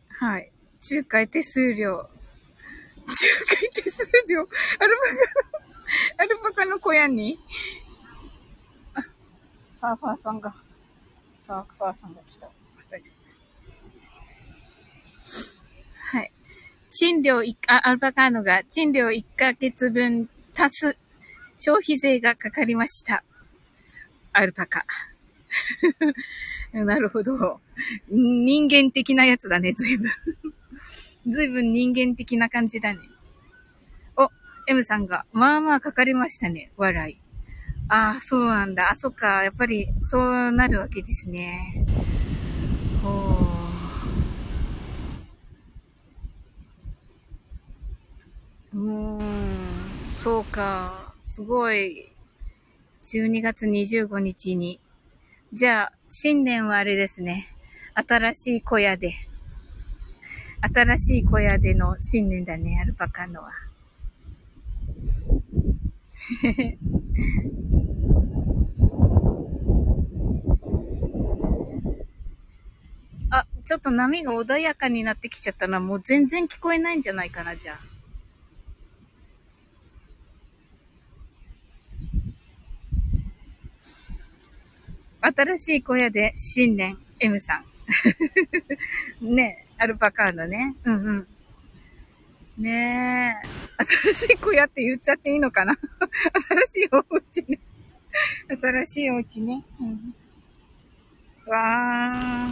[0.10, 0.52] はい。
[0.92, 1.98] 仲介手数料。
[1.98, 2.10] 仲
[3.48, 4.42] 介手数料？
[4.42, 4.44] ア
[4.88, 5.22] ルパカの、
[6.18, 7.40] アルパカの小屋に？
[8.96, 9.02] あ、
[9.80, 10.54] サーファーさんが、
[11.46, 12.48] サーファーさんが来た。
[12.48, 12.52] は
[16.22, 16.32] い。
[16.92, 20.98] 賃料1、あ、アルパカーノが賃料1ヶ月分足す
[21.58, 23.24] 消費税がかかりました。
[24.32, 24.86] アルパカ。
[26.74, 27.62] なるほど。
[28.10, 30.12] 人間的なやつだね、ずいぶん。
[31.32, 33.00] ずいぶん人間的な感じだね。
[34.18, 34.30] お、
[34.68, 37.18] M さんが、まあまあかかりましたね、笑い。
[37.90, 38.90] ああ、そうなんだ。
[38.92, 39.44] あ、そっか。
[39.44, 41.86] やっぱり、そうなるわけですね。
[43.04, 43.38] ほ
[48.74, 48.78] う。
[48.78, 49.73] うーん、
[50.24, 51.14] そうか。
[51.26, 52.10] すごい。
[53.04, 54.80] 12月25日に。
[55.52, 57.50] じゃあ、新年はあれですね。
[57.94, 59.12] 新しい小屋で。
[60.62, 63.52] 新しい小屋での新年だね、アルパカのは。
[73.30, 75.82] あ、ちょっと波が穏やかになってきちゃったな。
[75.82, 77.93] もう全然聞こえないんじゃないかな、じゃあ。
[85.26, 87.66] 新しい小屋で新年、M さん。
[89.36, 90.76] ねアルパカーのね。
[90.84, 91.28] うんうん。
[92.58, 93.84] ねえ。
[94.14, 95.76] 新しい小屋って言っちゃっていいのかな？
[96.68, 97.60] 新しいお家ね。
[98.62, 99.64] 新しいお家ね。
[99.80, 100.14] うん。
[101.48, 102.50] わ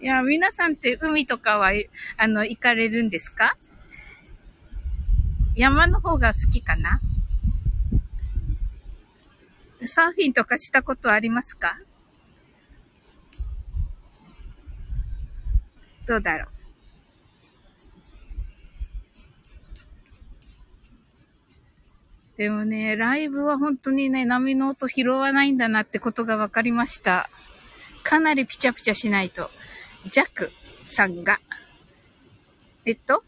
[0.00, 0.02] ー。
[0.02, 1.72] いや、皆さんって海とかは、
[2.16, 3.56] あの、行かれるんですか？
[5.56, 7.00] 山の方が好きかな？
[9.86, 11.78] サーフィンとかしたことありますか？
[16.06, 16.48] どうだろう？
[22.38, 27.30] でもね、ライブは本当にね、波の音拾わないんだなってことが分かりました。
[28.02, 29.50] かなりピチャピチャしないと。
[30.10, 30.50] ジャック
[30.86, 31.38] さんが。
[32.84, 33.24] えっと、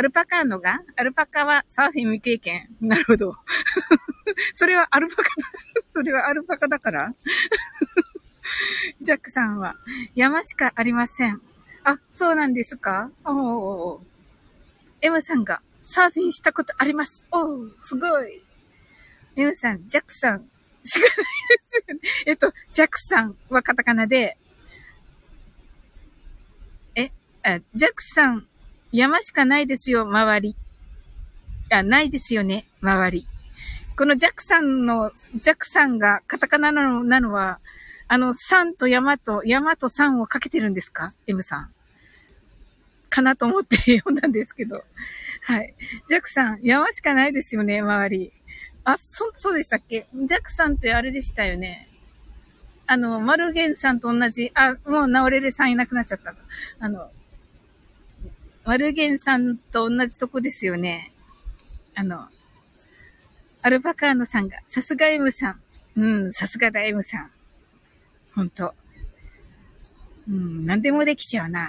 [0.00, 2.74] アルパカーノがアルパカはサーフィン未経験。
[2.80, 3.36] なるほど。
[4.54, 5.26] それはアルパカだ。
[5.92, 7.14] それはアルパカだから
[9.02, 9.76] ジャックさんは
[10.14, 11.42] 山しかありません。
[11.84, 13.10] あ、そうなんですか？
[13.26, 14.02] おお。
[15.02, 17.26] M さんが、サーフィンしたことあります。
[17.30, 18.42] おお、すごい。
[19.36, 20.50] M さん、ジャックさん、
[20.82, 21.22] しかないで
[21.68, 22.00] すよね。
[22.24, 24.38] えっと、ジャックさんはカタカナで、
[26.94, 27.10] え、
[27.42, 28.46] あジャックさん、
[28.92, 30.56] 山しかないですよ、周り。
[31.70, 33.26] あ、ないですよね、周り。
[33.96, 37.60] このジャックさんの、ジャックさんがカタカナなのなのは、
[38.08, 41.70] あの、山と山と、山と山をかけてるんですか ?M さん。
[43.08, 44.84] かなと思って 読んだんですけど。
[45.42, 45.74] はい。
[46.08, 48.32] ジャックさん、山しかないですよね、周り。
[48.82, 50.06] あ、そ、そうでしたっけ？
[50.12, 51.88] ジャックさんってあれでしたよね。
[52.86, 56.34] あの、マルゲンさんと同じ、あ、もうナオレレさんいなくなっちゃった。
[56.80, 57.12] あの、
[58.64, 61.12] マルゲンさんと同じとこですよね。
[61.94, 62.28] あの、
[63.62, 65.60] アルパカーノさんが、さすが M さん。
[65.96, 67.30] うん、さすがだ M さん。
[68.34, 68.74] ほんと。
[70.28, 71.68] うん、何でもできちゃうな。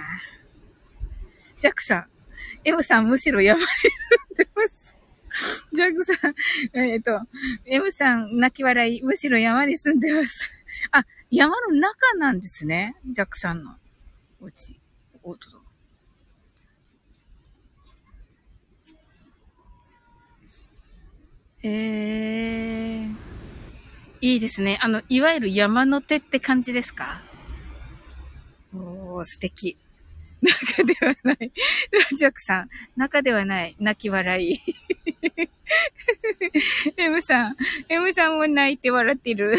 [1.58, 2.06] ジャックさん。
[2.64, 4.94] M さんむしろ山に住んでます。
[5.72, 6.34] ジャックさん、
[6.78, 7.20] えっ、ー、と、
[7.64, 10.50] M さん泣き笑い、むしろ山に住んでます。
[10.92, 12.96] あ、山の中なんですね。
[13.10, 13.76] ジャックさんの
[14.40, 14.78] お家。
[15.22, 15.61] おとと。
[21.62, 23.14] えー。
[24.20, 24.78] いいですね。
[24.80, 27.20] あの、いわゆる山の手って感じですか？
[28.74, 29.76] おー、素敵。
[30.40, 31.52] 中ではない。
[32.18, 33.76] ジャックさん、中ではない。
[33.78, 34.60] 泣き笑い。
[36.96, 37.56] M さん、
[37.88, 39.56] M さんも泣いて笑ってる。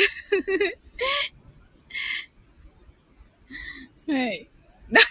[4.08, 4.48] はい。
[4.90, 5.06] 中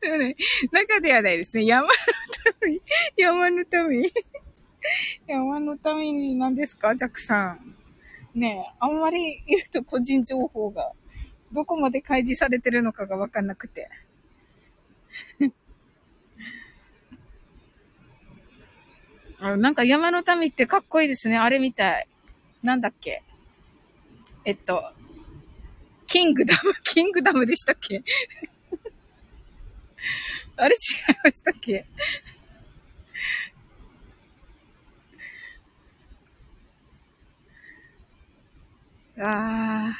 [0.00, 0.36] ではない。
[0.70, 1.66] 中ではないですね。
[1.66, 1.94] 山の
[2.66, 2.80] 民。
[3.16, 4.12] 山の民。
[5.26, 6.94] 山の民に何ですか？
[6.96, 7.74] ジャックさん。
[8.34, 10.92] ねえあんまり言うと個人情報が
[11.52, 13.88] どこまで開示されてるのかがわかんなくて。
[19.40, 21.36] あなんか山の民ってかっこいいですね。
[21.36, 22.08] あれみたい。
[22.62, 23.22] なんだっけ？
[24.44, 24.92] えっと、
[26.06, 28.02] キングダム、 キングダムでしたっけ？
[30.56, 30.78] あれ違
[31.12, 31.86] いましたっけ？
[39.18, 39.94] あ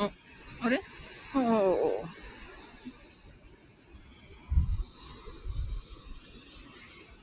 [0.00, 0.08] あ。
[0.60, 0.80] あ、れ？
[1.34, 2.04] おお。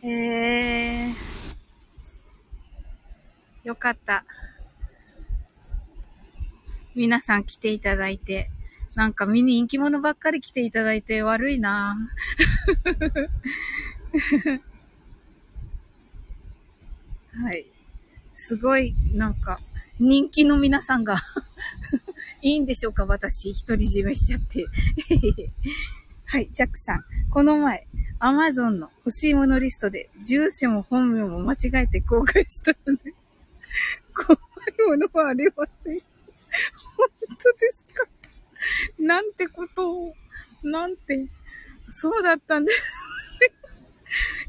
[0.03, 1.15] えー。
[3.63, 4.25] よかった。
[6.93, 8.49] 皆さん来ていただいて。
[8.95, 11.97] なんかミニ人気者ばっかり来ていただいて悪いな
[17.43, 17.65] はい。
[18.33, 19.59] すごい、なんか、
[19.99, 21.17] 人気の皆さんが
[22.41, 23.05] いいんでしょうか？
[23.05, 24.65] 私、独り占めしちゃって
[26.25, 27.05] はい、ジャックさん。
[27.29, 27.88] この前、
[28.19, 33.13] アマゾンの欲しいものリストで、住所も本名も間違えて公開したので、
[34.13, 35.99] 怖いものはありません。
[36.97, 37.09] 本
[37.41, 38.07] 当ですか？
[38.99, 40.15] なんてことを、
[40.63, 41.25] なんて、
[41.89, 42.83] そうだったんです。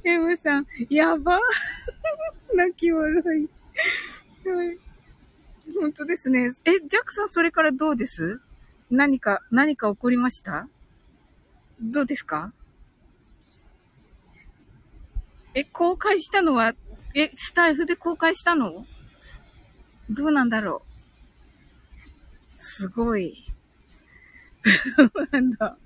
[0.07, 1.41] M さん、やば。
[2.55, 4.49] 泣き笑い。
[4.49, 4.79] はい。
[5.75, 6.53] 本当ですね。
[6.65, 8.41] え、ジャックさん、それからどうです？
[8.89, 10.69] 何か、何か起こりました？
[11.81, 12.53] どうですか？
[15.55, 16.75] え、公開したのは、
[17.15, 18.87] え、スタイフで公開したの？
[20.09, 20.83] どうなんだろ
[22.61, 23.45] うすごい。
[25.33, 25.77] なんだ。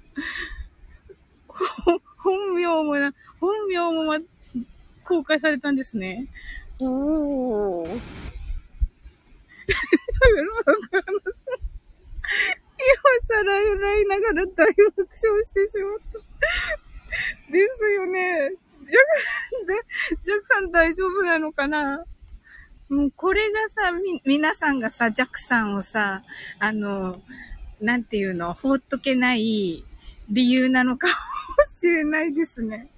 [2.19, 4.19] 本名もな、本名もま、
[5.05, 6.29] 公開されたんですね。
[6.81, 8.01] おー。
[12.81, 12.89] 今
[13.29, 14.65] 更笑いながら大爆
[14.99, 15.07] 笑
[15.45, 16.19] してしまった。
[17.53, 18.53] ですよね。
[18.81, 18.97] ジャクさ
[19.63, 19.75] んで、
[20.25, 22.05] ジャクさん大丈夫なのかな？
[22.89, 26.23] もうこれがさ、み、皆さんがさ、ジャクさんをさ、
[26.59, 27.23] あの、
[27.81, 29.85] なんていうの、放っとけない
[30.29, 31.13] 理由なのかも
[31.81, 32.91] しれないですね。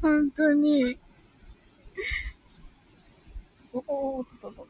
[0.00, 0.98] 本当に。
[3.74, 3.78] お
[4.18, 4.66] おっとっと。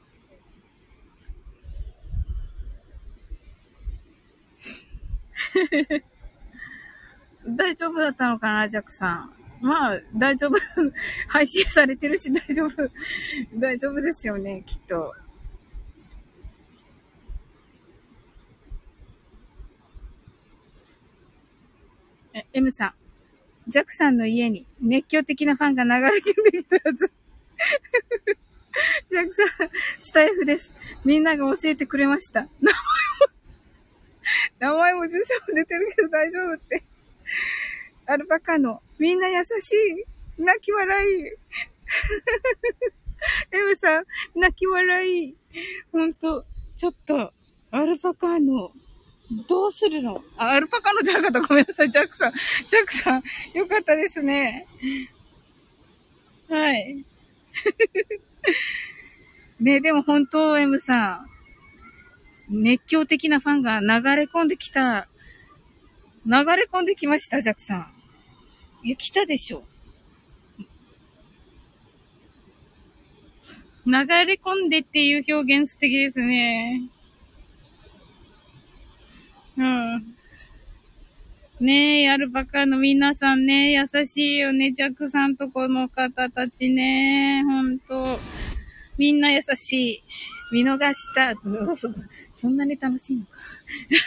[7.47, 9.33] 大丈夫だったのかな、ジャックさん。
[9.61, 10.59] まあ、大丈夫。
[11.29, 12.91] 配信されてるし大丈夫。
[13.55, 15.15] 大丈夫ですよね、きっと。
[22.35, 23.02] え、M さん。
[23.73, 27.11] ジャクさんの家に熱狂的なファンが流れ込んできたはず。
[29.11, 29.49] ジャクさん、
[29.99, 30.75] スタイフです。
[31.07, 32.41] みんなが教えてくれました。
[32.61, 32.71] 名
[34.61, 36.83] 前も、名前も住所も出てるけど大丈夫って。
[38.05, 40.43] アルパカの、みんな優しい。
[40.43, 41.25] 泣き笑い。
[43.53, 44.05] エムさん、
[44.35, 45.35] 泣き笑い。
[45.93, 46.45] ほんと、
[46.77, 47.33] ちょっと、
[47.71, 48.71] アルパカの、
[49.49, 50.23] どうするの？
[50.37, 51.47] あ、アルパカのじゃなかった。
[51.47, 52.33] ごめんなさい、ジャックさん。
[52.33, 53.23] ジャックさん、
[53.55, 54.67] よかったですね。
[56.49, 57.05] はい。
[59.61, 61.25] ねでも本当、M さ
[62.49, 65.09] ん、熱狂的なファンが流れ込んできた、
[66.27, 67.91] 流れ込んできました、ジャックさ
[68.83, 68.87] ん。
[68.87, 69.65] いや、来たでしょ。
[73.85, 76.83] 流れ込んでっていう表現素敵ですね。
[79.57, 80.15] うん。
[81.61, 84.73] ねえ、アルパカの皆さんね、優しいよね。
[84.73, 87.45] ジャックさんとこの方たちね。
[87.45, 88.19] ほんと。
[88.99, 90.03] みんな優しい。
[90.53, 91.35] 見逃した。
[91.77, 91.89] そ
[92.37, 93.31] そんなに楽しいのか。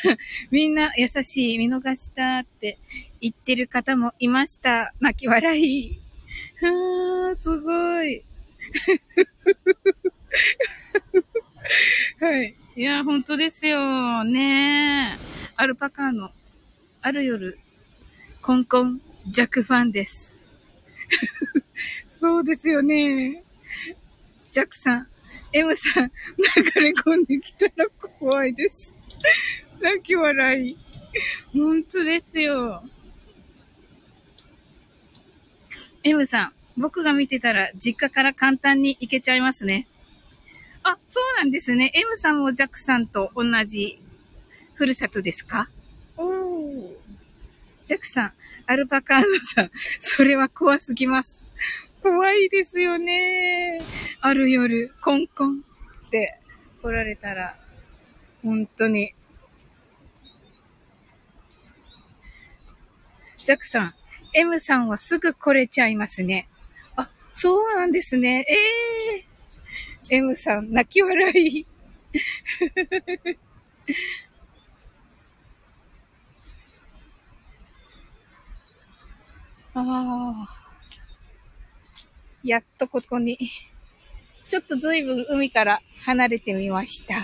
[0.52, 1.58] みんな優しい。
[1.58, 2.78] 見逃したって
[3.22, 4.94] 言ってる方もいました。
[5.00, 6.00] 泣き笑い。
[6.62, 8.24] はー、すごい。
[12.20, 12.56] はい。
[12.76, 14.24] いや、本当ですよ。
[14.24, 15.18] ね
[15.56, 16.32] アルパカの、
[17.02, 17.58] ある夜、
[18.42, 20.36] コンコン、ジャックファンです。
[22.20, 23.44] そうですよね。
[24.52, 25.08] ジャックさん、
[25.54, 27.90] M さん、流れ込んできたら
[28.20, 28.94] 怖いです。
[29.82, 30.78] 泣き笑い。
[31.54, 32.84] 本当ですよ。
[36.04, 39.88] M さん、僕が見てたら実家から簡単に行けちゃいますね。
[40.88, 41.92] あ、そうなんですね。
[41.96, 44.00] M さんもジャックさんと同じ
[44.76, 45.68] ふるさとですか？
[46.16, 46.96] おー。
[47.88, 48.34] ジャックさん、
[48.68, 49.26] アルパカーノ
[49.56, 51.44] さん、 それは怖すぎます。
[52.04, 53.82] 怖いですよね。
[54.22, 55.64] ある夜、コンコン
[56.06, 56.38] って
[56.84, 57.58] 来られたら、
[58.44, 59.14] 本当に。
[63.44, 63.94] ジャックさん、
[64.34, 66.48] M さんはすぐ来れちゃいますね。
[66.96, 68.46] あ、そうなんですね。
[68.48, 68.54] え
[69.18, 69.26] え
[70.10, 71.66] M さん、泣き笑い。
[79.74, 79.82] あ
[80.48, 80.48] あ。
[82.44, 83.38] やっとここに。
[84.48, 87.24] ちょっとずいぶん海から離れてみました。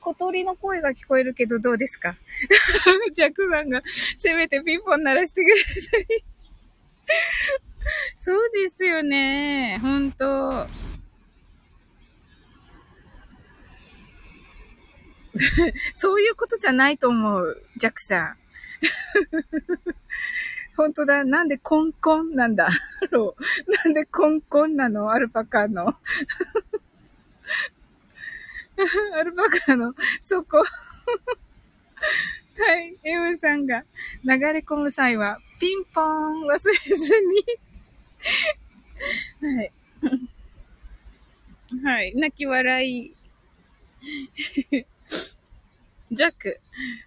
[0.00, 2.16] 小鳥の声が聞こえるけどどうですか？
[3.14, 3.82] ジャックさんが
[4.16, 5.56] せめてピンポン鳴らしてくだ
[5.90, 6.06] さい
[8.28, 9.78] そうですよね。
[9.80, 10.66] ほんと。
[15.94, 18.36] そういうことじゃないと思う、ジャックさん。
[20.76, 21.24] 本当だ。
[21.24, 22.68] なんでコンコンなんだ
[23.10, 23.42] ろう。
[23.88, 25.10] なんでコンコンなの？
[25.10, 25.88] アルパカの。
[29.14, 30.58] アルパカの、そこ。
[30.58, 30.64] は
[32.78, 32.94] い。
[33.04, 33.86] M さんが
[34.22, 37.67] 流れ込む際は、ピンポーン忘れずに
[39.40, 39.72] はい。
[41.84, 42.14] はい。
[42.16, 43.14] 泣き笑い。
[46.10, 46.56] ジャック。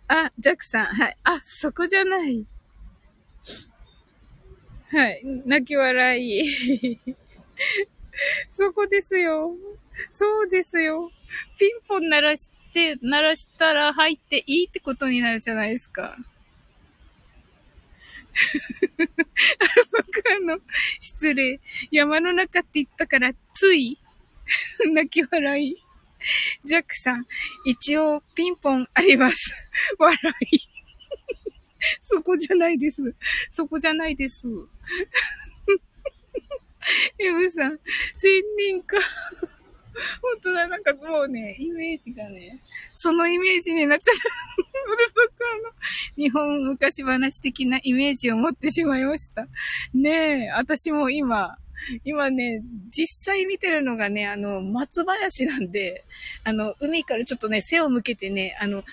[0.07, 0.85] あ、ジャックさん。
[0.85, 1.17] はい。
[1.23, 2.45] あ、そこじゃない。
[4.91, 5.21] はい。
[5.45, 6.99] 泣き笑い。
[8.57, 9.55] そこですよ。
[10.11, 11.11] そうですよ。
[11.57, 16.17] ピンポン鳴らして、鳴らしたら入っていいってことになるじゃないですか。
[18.97, 20.59] アルパカの
[20.99, 21.59] 失礼。
[21.91, 23.97] 山の中って言ったから、つい
[24.93, 25.75] 泣き笑い。
[26.65, 27.25] ジャックさん、
[27.65, 29.53] 一応ピンポンあります。
[29.97, 30.15] 笑
[30.51, 30.59] い。
[32.03, 33.15] そこじゃないです。
[33.51, 34.47] そこじゃないです。
[37.19, 37.79] エムさん、
[38.15, 38.97] 仙人か。
[40.21, 42.61] 本当だ、なんかもうね、イメージがね、
[42.93, 44.21] そのイメージになっちゃった。
[44.85, 45.73] ブルブカの
[46.15, 49.47] 日本昔話的なイメージを持ってしまいました。
[49.93, 51.57] ねえ、私も今、
[52.03, 52.61] 今ね、
[52.91, 56.05] 実際見てるのがね、あの、松林なんで、
[56.43, 58.83] あの、海からちょっとね、背を向けてね、あの、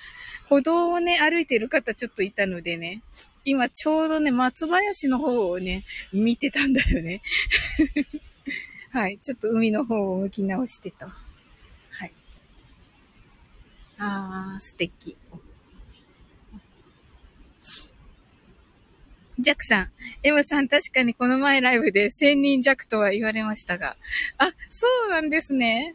[0.48, 3.02] 歩道をね、歩いてる方ちょっといたのでね、
[3.44, 7.22] 今ちょうどね、松林の方をね、見てたんだよね。
[8.90, 9.18] はい。
[9.22, 11.08] ちょっと海の方を向き直してた。
[11.08, 12.12] はい。
[13.98, 15.16] あー、素敵。
[19.40, 19.90] ジャックさん。
[20.24, 23.96] M さん、確かにこの前ライブで1000人弱とは言われましたが。
[24.36, 25.94] あ、そうなんですね。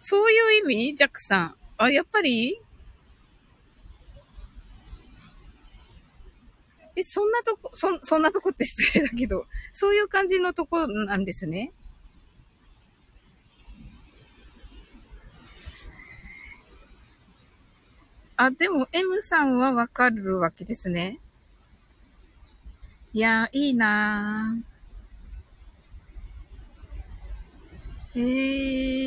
[0.00, 0.96] そういう意味？
[0.96, 1.54] ジャックさん。
[1.78, 2.60] あ、やっぱり？
[6.96, 11.72] え、そんなとこ、そ、そんなとこって失礼だけど、そういう感じのとこなんですね。
[18.44, 21.20] あ、でも M さんはわかるわけですね。
[23.12, 28.20] いやー、いいなー。
[28.20, 28.20] え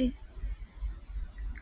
[0.05, 0.13] ー。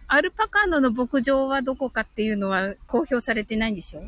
[0.08, 4.04] アルパカーノの牧場はどこかっていうのは公表されてないんでしょ？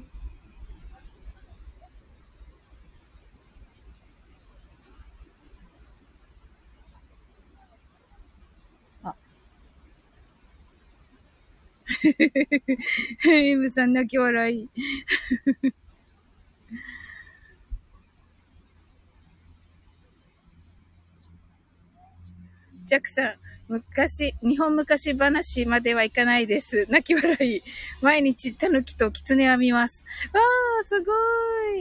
[13.28, 14.70] エムさん泣き笑い。
[22.86, 23.36] ジャックさん、
[23.68, 26.86] 昔、日本昔話まではいかないです。
[26.88, 27.64] 泣き笑い。
[28.02, 30.04] 毎日、タヌキとキツネは見ます。
[30.34, 31.12] わー、すご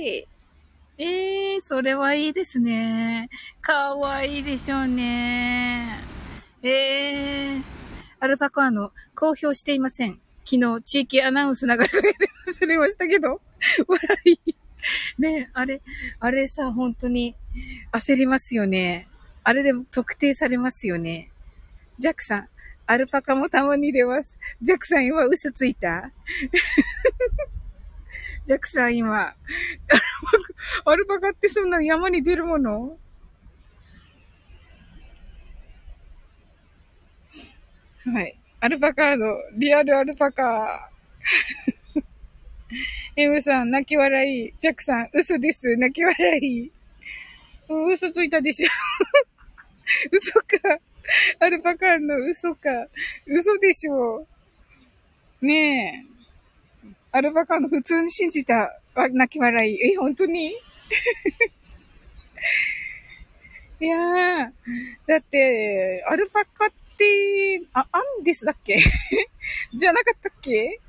[0.00, 0.26] い。
[0.96, 3.28] えー、それはいいですね。
[3.60, 6.00] かわいいでしょうね。
[6.62, 7.83] えー。
[8.20, 10.20] アルファコアの公表していません。
[10.44, 13.40] 昨日、地域アナウンス流れかけて忘れましたけど、
[13.88, 14.38] 笑い。
[15.18, 15.80] ねあれ、
[16.20, 17.34] あれさ、本当に
[17.92, 19.08] 焦りますよね。
[19.42, 21.30] あれでも特定されますよね。
[21.98, 22.48] ジャックさん、
[22.86, 24.38] アルパカもたまに出ます。
[24.60, 26.10] ジャックさん今嘘ついた？
[28.44, 29.34] ジャックさん今、
[30.84, 32.98] アルパカってそんな山に出るもの？
[38.12, 38.36] はい。
[38.60, 39.24] アルパカード、
[39.56, 42.02] リアルアルパカー。
[43.16, 44.52] M さん、泣き笑い。
[44.60, 45.74] ジャックさん、嘘です。
[45.76, 46.70] 泣き笑い。
[47.94, 48.68] 嘘ついたでしょ。
[50.12, 50.78] 嘘か。
[51.38, 52.86] アルパカーの嘘か。
[53.26, 54.26] 嘘でしょ。
[55.40, 56.04] ね
[56.84, 56.88] え。
[57.12, 58.80] アルパカーの普通に信じた
[59.12, 59.92] 泣き笑い。
[59.92, 60.52] え、本当に？
[63.80, 64.50] いやー、
[65.06, 66.83] だって、アルパカって、
[67.72, 68.78] あ、アンデスだっけ？
[69.74, 70.80] じゃなかったっけ？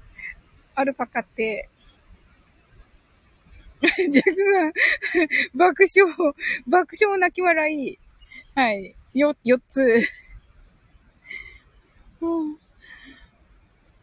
[0.75, 1.69] アルパカって。
[3.81, 4.73] ジャクさん、
[5.57, 6.33] 爆笑、
[6.67, 7.99] 爆笑泣き笑い。
[8.55, 8.95] はい。
[9.13, 10.01] よ、四つ。
[12.21, 12.57] うん。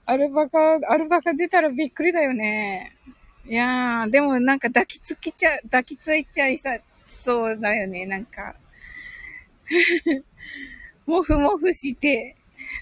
[0.04, 2.96] アルバカ、アルバカ出たらびっくりだよね。
[3.46, 8.54] いやー、でもなんか抱きつきちゃ、抱きついちゃいさ、そうだよね、なんか。
[11.06, 12.36] もふもふして、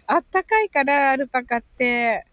[0.07, 2.27] あったかいから、アルパカって。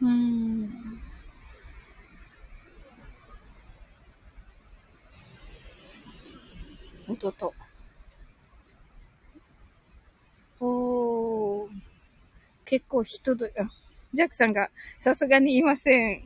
[0.00, 1.00] うーん。
[7.08, 7.54] 弟。
[10.60, 11.68] おー。
[12.64, 13.68] 結構人ど、あ、
[14.14, 16.22] ジャックさんが、さすがにいません。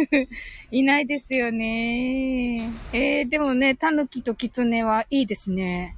[0.70, 2.70] いないですよね。
[2.92, 5.96] えー、でもね、タヌキとキツネはいいですね。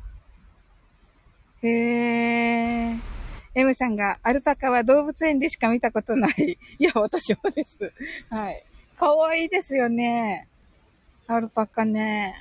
[1.62, 2.96] へえ。
[3.54, 6.58] M さんが、アルパカは動物園でしか見たことない。
[6.80, 7.92] いや、私もです。
[8.28, 8.64] はい。
[8.98, 10.48] かわいいですよね。
[11.28, 12.34] アルパカね。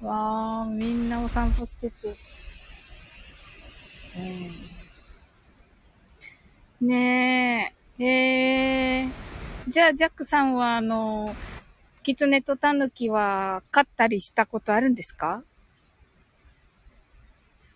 [0.00, 2.08] わー、みんなお散歩してて。
[4.18, 4.75] うん。
[6.80, 8.04] ねえ。
[8.04, 9.08] へえ。
[9.68, 11.34] じゃあ、ジャックさんは、あの、
[12.02, 15.42] キツネとタヌキは飼ったりしたことあるんですか？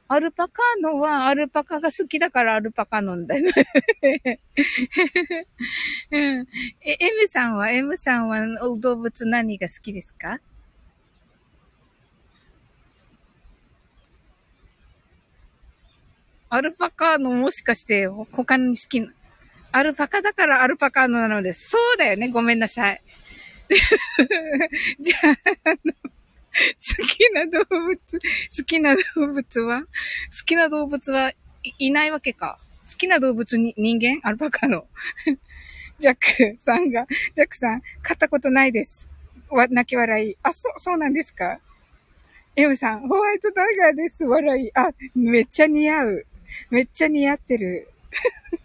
[0.06, 4.40] アルパカーノはアルパカが好きだからアルパカ飲んだよね
[6.10, 6.46] うん。
[6.82, 8.44] え、M さんは ?M さんは
[8.78, 10.40] 動物何が好きですか？
[16.52, 19.12] アルパカーノもしかして他に好きな、
[19.70, 21.70] アルパカだからアルパカーノなのです。
[21.70, 22.28] そうだよね。
[22.28, 23.00] ごめんなさい。
[24.98, 29.86] じゃあ、あの、好きな動物、好きな動物は好
[30.44, 31.32] きな動物は
[31.78, 32.58] いないわけか。
[32.84, 34.18] 好きな動物に人間？
[34.24, 34.86] アルパカの。
[36.00, 39.06] ジャックさんが、ジャックさん、買ったことないです。
[39.50, 40.36] わ、泣き笑い。
[40.42, 41.60] あ、そう、そうなんですか？
[42.56, 44.24] エムさん、ホワイトタイガーです。
[44.24, 44.70] 笑い。
[44.76, 46.26] あ、めっちゃ似合う。
[46.68, 47.88] めっちゃ似合ってる。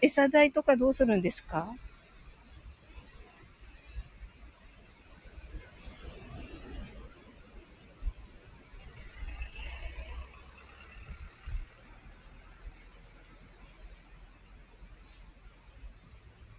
[0.00, 1.74] 餌代とかどうするんですか？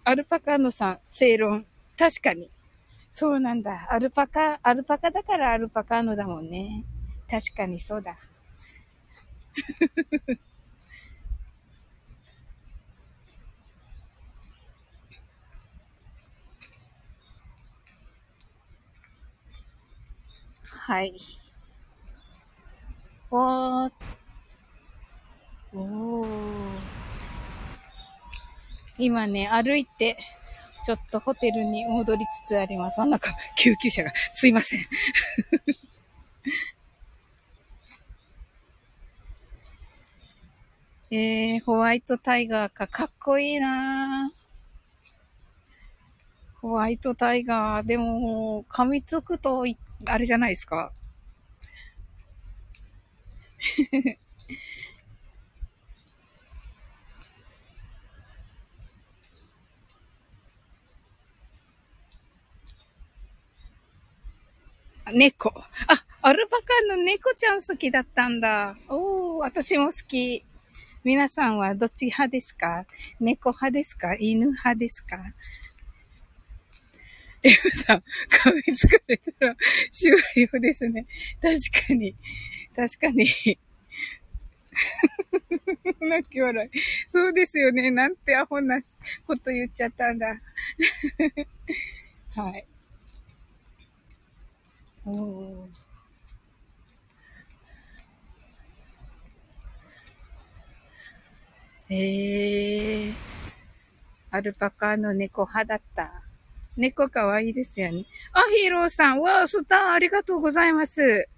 [0.04, 1.66] アルパカのさん、正論。
[1.98, 2.50] 確かに。
[3.12, 3.88] そうなんだ。
[3.90, 6.84] アルパカ、アルパカだからアルパカのだもんね。
[7.30, 8.16] 確かにそうだ。
[20.62, 21.14] はい。
[23.30, 23.92] おー。
[25.74, 26.28] おー。
[28.96, 30.16] 今ね、歩いて、
[30.88, 32.98] ちょっとホテルに戻りつつあります。
[32.98, 34.12] あ、なんか、救急車が。
[34.32, 34.80] すいません。
[41.10, 42.86] えー、ホワイトタイガーか。
[42.86, 44.32] かっこいいな
[46.62, 47.86] ホワイトタイガー。
[47.86, 49.66] でも、噛みつくと、
[50.06, 50.90] あれじゃないですか。
[65.12, 65.52] 猫。
[65.86, 68.76] あ、アルパカの猫ちゃん好きだったんだ。
[68.88, 70.44] おー、私も好き。
[71.04, 72.84] 皆さんはどっち派ですか？
[73.20, 74.14] 猫派ですか？
[74.14, 75.18] 犬派ですか？
[77.44, 79.56] エムさん、噛みつかれたら
[79.92, 81.06] 終了ですね。
[81.40, 82.16] 確かに。
[82.74, 83.26] 確かに。
[86.00, 86.78] 泣き笑い。
[87.08, 87.90] そうですよね。
[87.90, 88.80] なんてアホな
[89.26, 90.40] こと言っちゃったんだ。
[92.34, 92.66] はい。
[101.90, 103.14] ええー、
[104.30, 106.22] アルパカの猫派だった。
[106.76, 108.04] 猫かわいいですよね。
[108.32, 109.20] あ、ヒーローさん。
[109.20, 111.28] わあ、スターありがとうございます。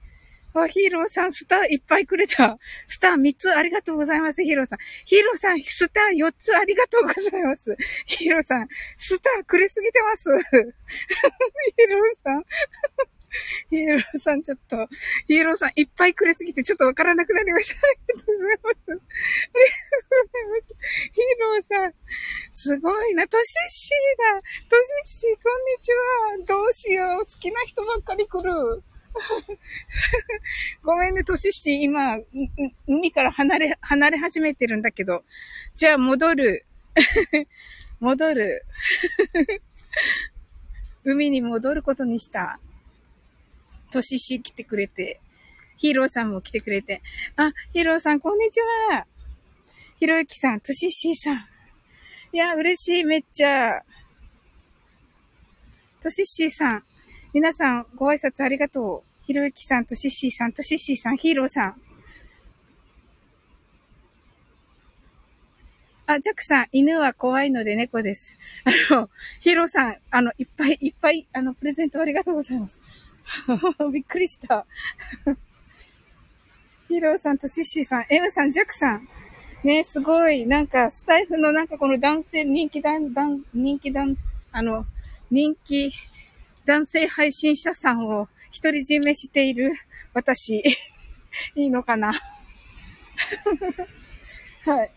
[0.53, 2.59] わ、ヒーローさん、スターいっぱいくれた。
[2.89, 4.79] スター3つありがとうございます、ヒーローさん。
[5.07, 7.77] ヒーローさん、スター4つありがとうございます。
[8.07, 10.29] ヒーローさん、スターくれすぎてます。
[10.43, 10.61] ヒー
[11.89, 12.45] ローさん。
[13.71, 14.89] ヒーローさんちょっと、
[15.27, 17.87] ヒーローさんいっぱいくれすぎてちょっとわからなくなりました。
[17.87, 18.75] ありがとうございます。
[18.75, 20.81] ありがとうございます。
[21.13, 21.95] ヒーローさん、
[22.53, 23.29] すごいな。
[23.29, 24.41] トシッシーだ。
[24.69, 26.57] トシッシー、こんにちは。
[26.61, 27.25] どうしよう。
[27.25, 28.83] 好きな人ばっかり来る。
[30.83, 32.19] ごめんね、トシッシー、今、
[32.87, 35.25] 海から離れ、離れ始めてるんだけど。
[35.75, 36.65] じゃあ、戻る。
[38.01, 38.65] 戻る。
[41.05, 42.61] 海に戻ることにした。
[43.91, 45.21] トシシ来てくれて。
[45.77, 47.03] ヒーローさんも来てくれて。
[47.37, 48.61] あ、ヒーローさん、こんにち
[48.91, 49.07] は。
[49.99, 51.45] ひろゆきさん、トシシさん。
[52.33, 53.83] いや、嬉しい、めっちゃ。
[56.03, 56.85] トシシさん、
[57.33, 59.25] 皆さん、ご挨拶ありがとう。
[59.27, 61.81] ひろゆきさんとシシさんとシシさん、ヒーローさん。
[66.07, 68.39] あ、ジャックさん、犬は怖いので猫です。
[68.91, 69.11] あの、
[69.41, 72.81] ヒーローさん、あの、いっぱいいっぱい、あの、プレゼントありがとうございます。
[73.93, 74.67] びっくりした。
[76.89, 79.09] ヒローさんとシッシーさん、M さん、ジャックさん。
[79.63, 84.17] ね、すごい、なんか、スタイフのなんかこの男性、人気男、男、人気男、
[84.53, 84.87] あの、
[85.31, 85.93] 人気
[86.65, 89.73] 男性配信者さんを独り占めしている
[90.13, 90.59] 私、
[91.55, 92.13] いいのかな？
[94.65, 94.91] はい。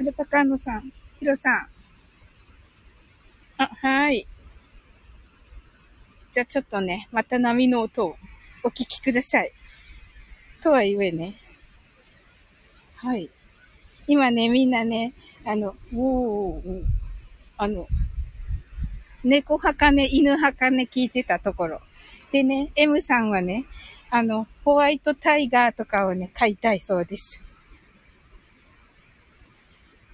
[0.00, 1.68] アルパカーノさん、ヒロさん。
[3.58, 4.26] あ、はい。
[6.30, 8.16] じゃあちょっとね、また波の音を
[8.62, 9.52] お聞きください。
[10.62, 11.36] とはいえね。
[12.96, 13.30] はい。
[14.06, 15.14] 今ね、みんなね、
[15.44, 16.84] あの、おー、
[17.56, 17.86] あの、
[19.24, 21.80] 猫派かね、犬派かね、聞いてたところ。
[22.32, 23.64] でね、M さんはね、
[24.10, 27.40] あの、ホワイトタイガーとかをね、飼いたいそうです。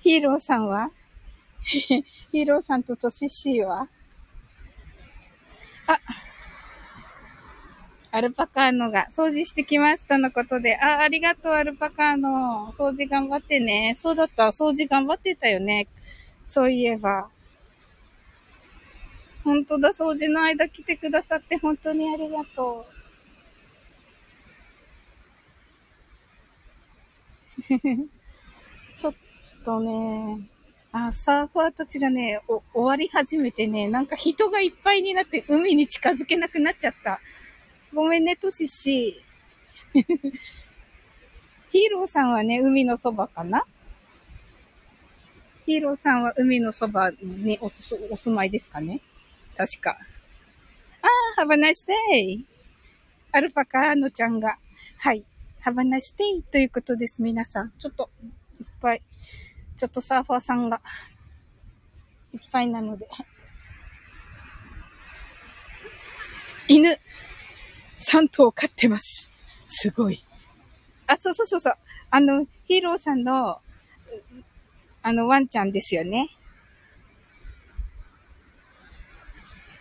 [0.01, 0.91] ヒーローさんは？
[1.63, 3.89] ヒーローさんとトシシーは？
[5.87, 5.99] あ、
[8.14, 12.74] アルパカーノが掃除してきますとのことで、あ、ありがとう、アルパカーノ。
[12.76, 13.97] 掃除頑張ってね。
[13.99, 15.89] そうだった、掃除頑張ってたよね。
[16.47, 17.30] そういえば。
[19.43, 22.93] 本当だ、掃除の間来てくださって本当にありがとう。
[28.99, 29.14] ちょっ
[29.64, 30.41] とね、
[30.93, 37.18] あ、サーファーたちがね、お、終わり始めてね、なんか人がいっぱいになって海に近づけなくなっちゃった。
[37.95, 39.22] ごめんね、トシシ。
[41.70, 43.64] ヒーローさんはね、海のそばかな？
[45.64, 49.01] ヒーローさんは海のそばにおす、お住まいですかね？
[49.57, 49.97] 確か。
[51.01, 51.07] あ
[51.40, 52.45] あ、have a nice day!
[53.32, 54.59] アルパカーノちゃんが。
[54.99, 55.24] はい。
[55.64, 56.43] have a nice day!
[56.51, 57.72] ということです、皆さん。
[57.78, 58.11] ちょっと、
[58.61, 59.03] いっぱい。
[59.83, 60.80] ちょっとサーファーさんが
[62.33, 63.09] いっぱいなので。
[66.68, 67.01] 犬、
[67.97, 69.28] 3頭飼ってます。
[69.66, 70.24] すごい。
[71.09, 71.74] あ、そうそうそうそう。
[72.12, 73.61] あの、ヒーローさんの、
[75.03, 76.28] あの、ワンちゃんですよね。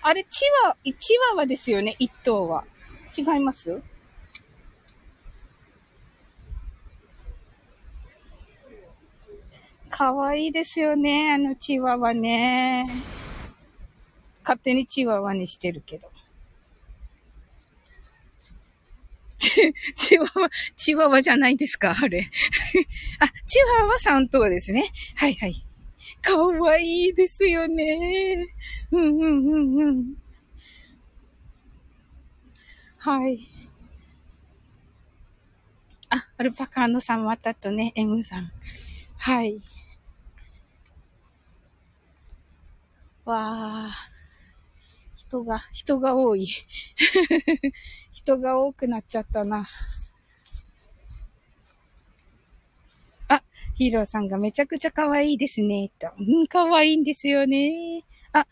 [0.02, 2.64] あれ、チワ、チワワですよね、一頭は。
[3.16, 3.84] 違います？
[9.92, 13.04] かわいいですよね、あのチワワね。
[14.42, 16.10] 勝手にチワワにしてるけど。
[19.96, 22.30] チワワ、チワワじゃないですか、あれ。
[23.20, 24.92] あ、チワワ3頭ですね。
[25.16, 25.56] はいはい。
[26.22, 28.48] かわいいですよね。
[28.92, 30.16] うんうんうんうん。
[32.98, 33.46] はい。
[36.10, 38.52] あ、アルパカーノさんまたとね、M さん。
[39.22, 39.62] はい。
[43.24, 43.92] わあ。
[45.16, 46.48] 人が、人が多い。
[48.12, 49.70] 人が多くなっちゃったな。
[53.28, 53.44] あ、
[53.76, 56.10] ヒーローさんがめちゃくちゃ可愛いですね、と。
[56.18, 58.04] うん、可愛いんですよね。
[58.34, 58.48] あ、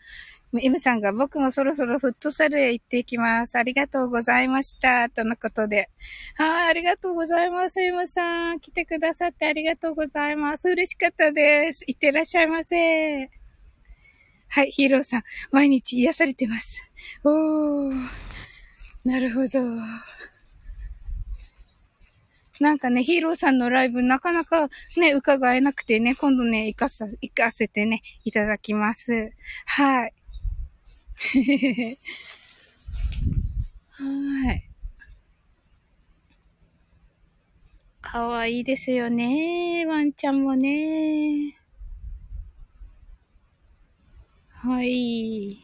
[0.52, 3.56] M さんが僕もそろそろフットサルへ行ってきます。
[3.56, 5.08] ありがとうございました。
[5.08, 5.88] とのことで。
[6.34, 7.80] はい、ありがとうございます。
[7.80, 8.60] M さん。
[8.60, 10.68] 来てくださってありがとうございます。
[10.68, 11.84] 嬉しかったです。
[11.86, 13.30] いってらっしゃいませ。
[14.48, 15.22] はい、ヒーローさん。
[15.52, 16.84] 毎日癒されてます。
[17.22, 18.08] おー。
[19.04, 19.60] なるほど。
[22.58, 29.32] なんかね、ヒーローさんのライブなかなかね、伺えなくてね、今度ね、行かさ、行かせてね、いただきます。
[29.64, 30.12] はい。
[33.90, 34.70] はい。
[38.00, 39.84] かわいいですよね。
[39.86, 41.58] ワンちゃんもね。
[44.48, 45.58] はい。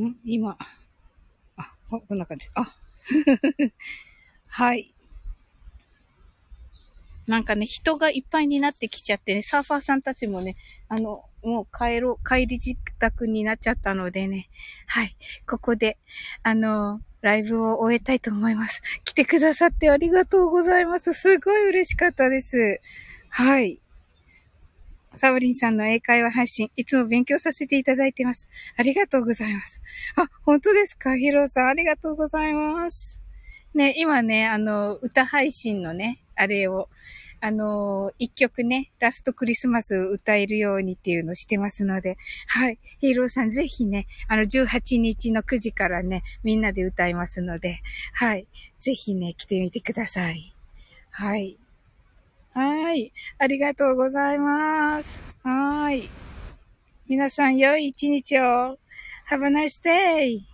[0.00, 0.16] ん？
[0.24, 0.56] 今。
[1.56, 2.48] あ、こんな感じ。
[2.54, 2.74] あ。
[4.46, 4.94] はい。
[7.26, 10.56] なんかね、人がいっぱいになってきちゃってね、サーファーさんたちもね、
[10.88, 14.48] あの、もう帰ろう、帰り自宅になっちゃったのでね。
[14.86, 15.16] はい。
[15.46, 15.96] ここで、
[16.42, 18.82] あの、ライブを終えたいと思います。
[19.04, 21.12] 来てくださってありがとうございます。
[21.12, 22.80] すごい嬉しかったです。
[23.28, 23.80] はい。
[25.14, 28.48] サブリンさんの英会話配信、いつも勉強させていただいてます。
[28.76, 29.80] ありがとうございます。
[30.14, 31.16] あ、本当ですか？
[31.16, 33.20] ヒロさん、ありがとうございます。
[33.74, 36.88] ね、今ね、あの、歌配信のね、あれを、
[37.40, 42.78] あの、一曲ね、ラストクリスマス歌えるようにっていうのしてますので、はい。
[42.98, 47.80] ヒーローさんぜひね、あの、18日の9時からね、みんなで歌いますので、
[48.12, 48.46] はい。
[48.78, 50.54] ぜひね、来てみてください。
[51.10, 51.58] はい。
[52.52, 53.12] はい。
[53.38, 55.22] ありがとうございます。
[55.42, 56.08] はい。
[57.08, 58.78] 皆さん、良い一日を。
[59.30, 60.49] Have a nice day!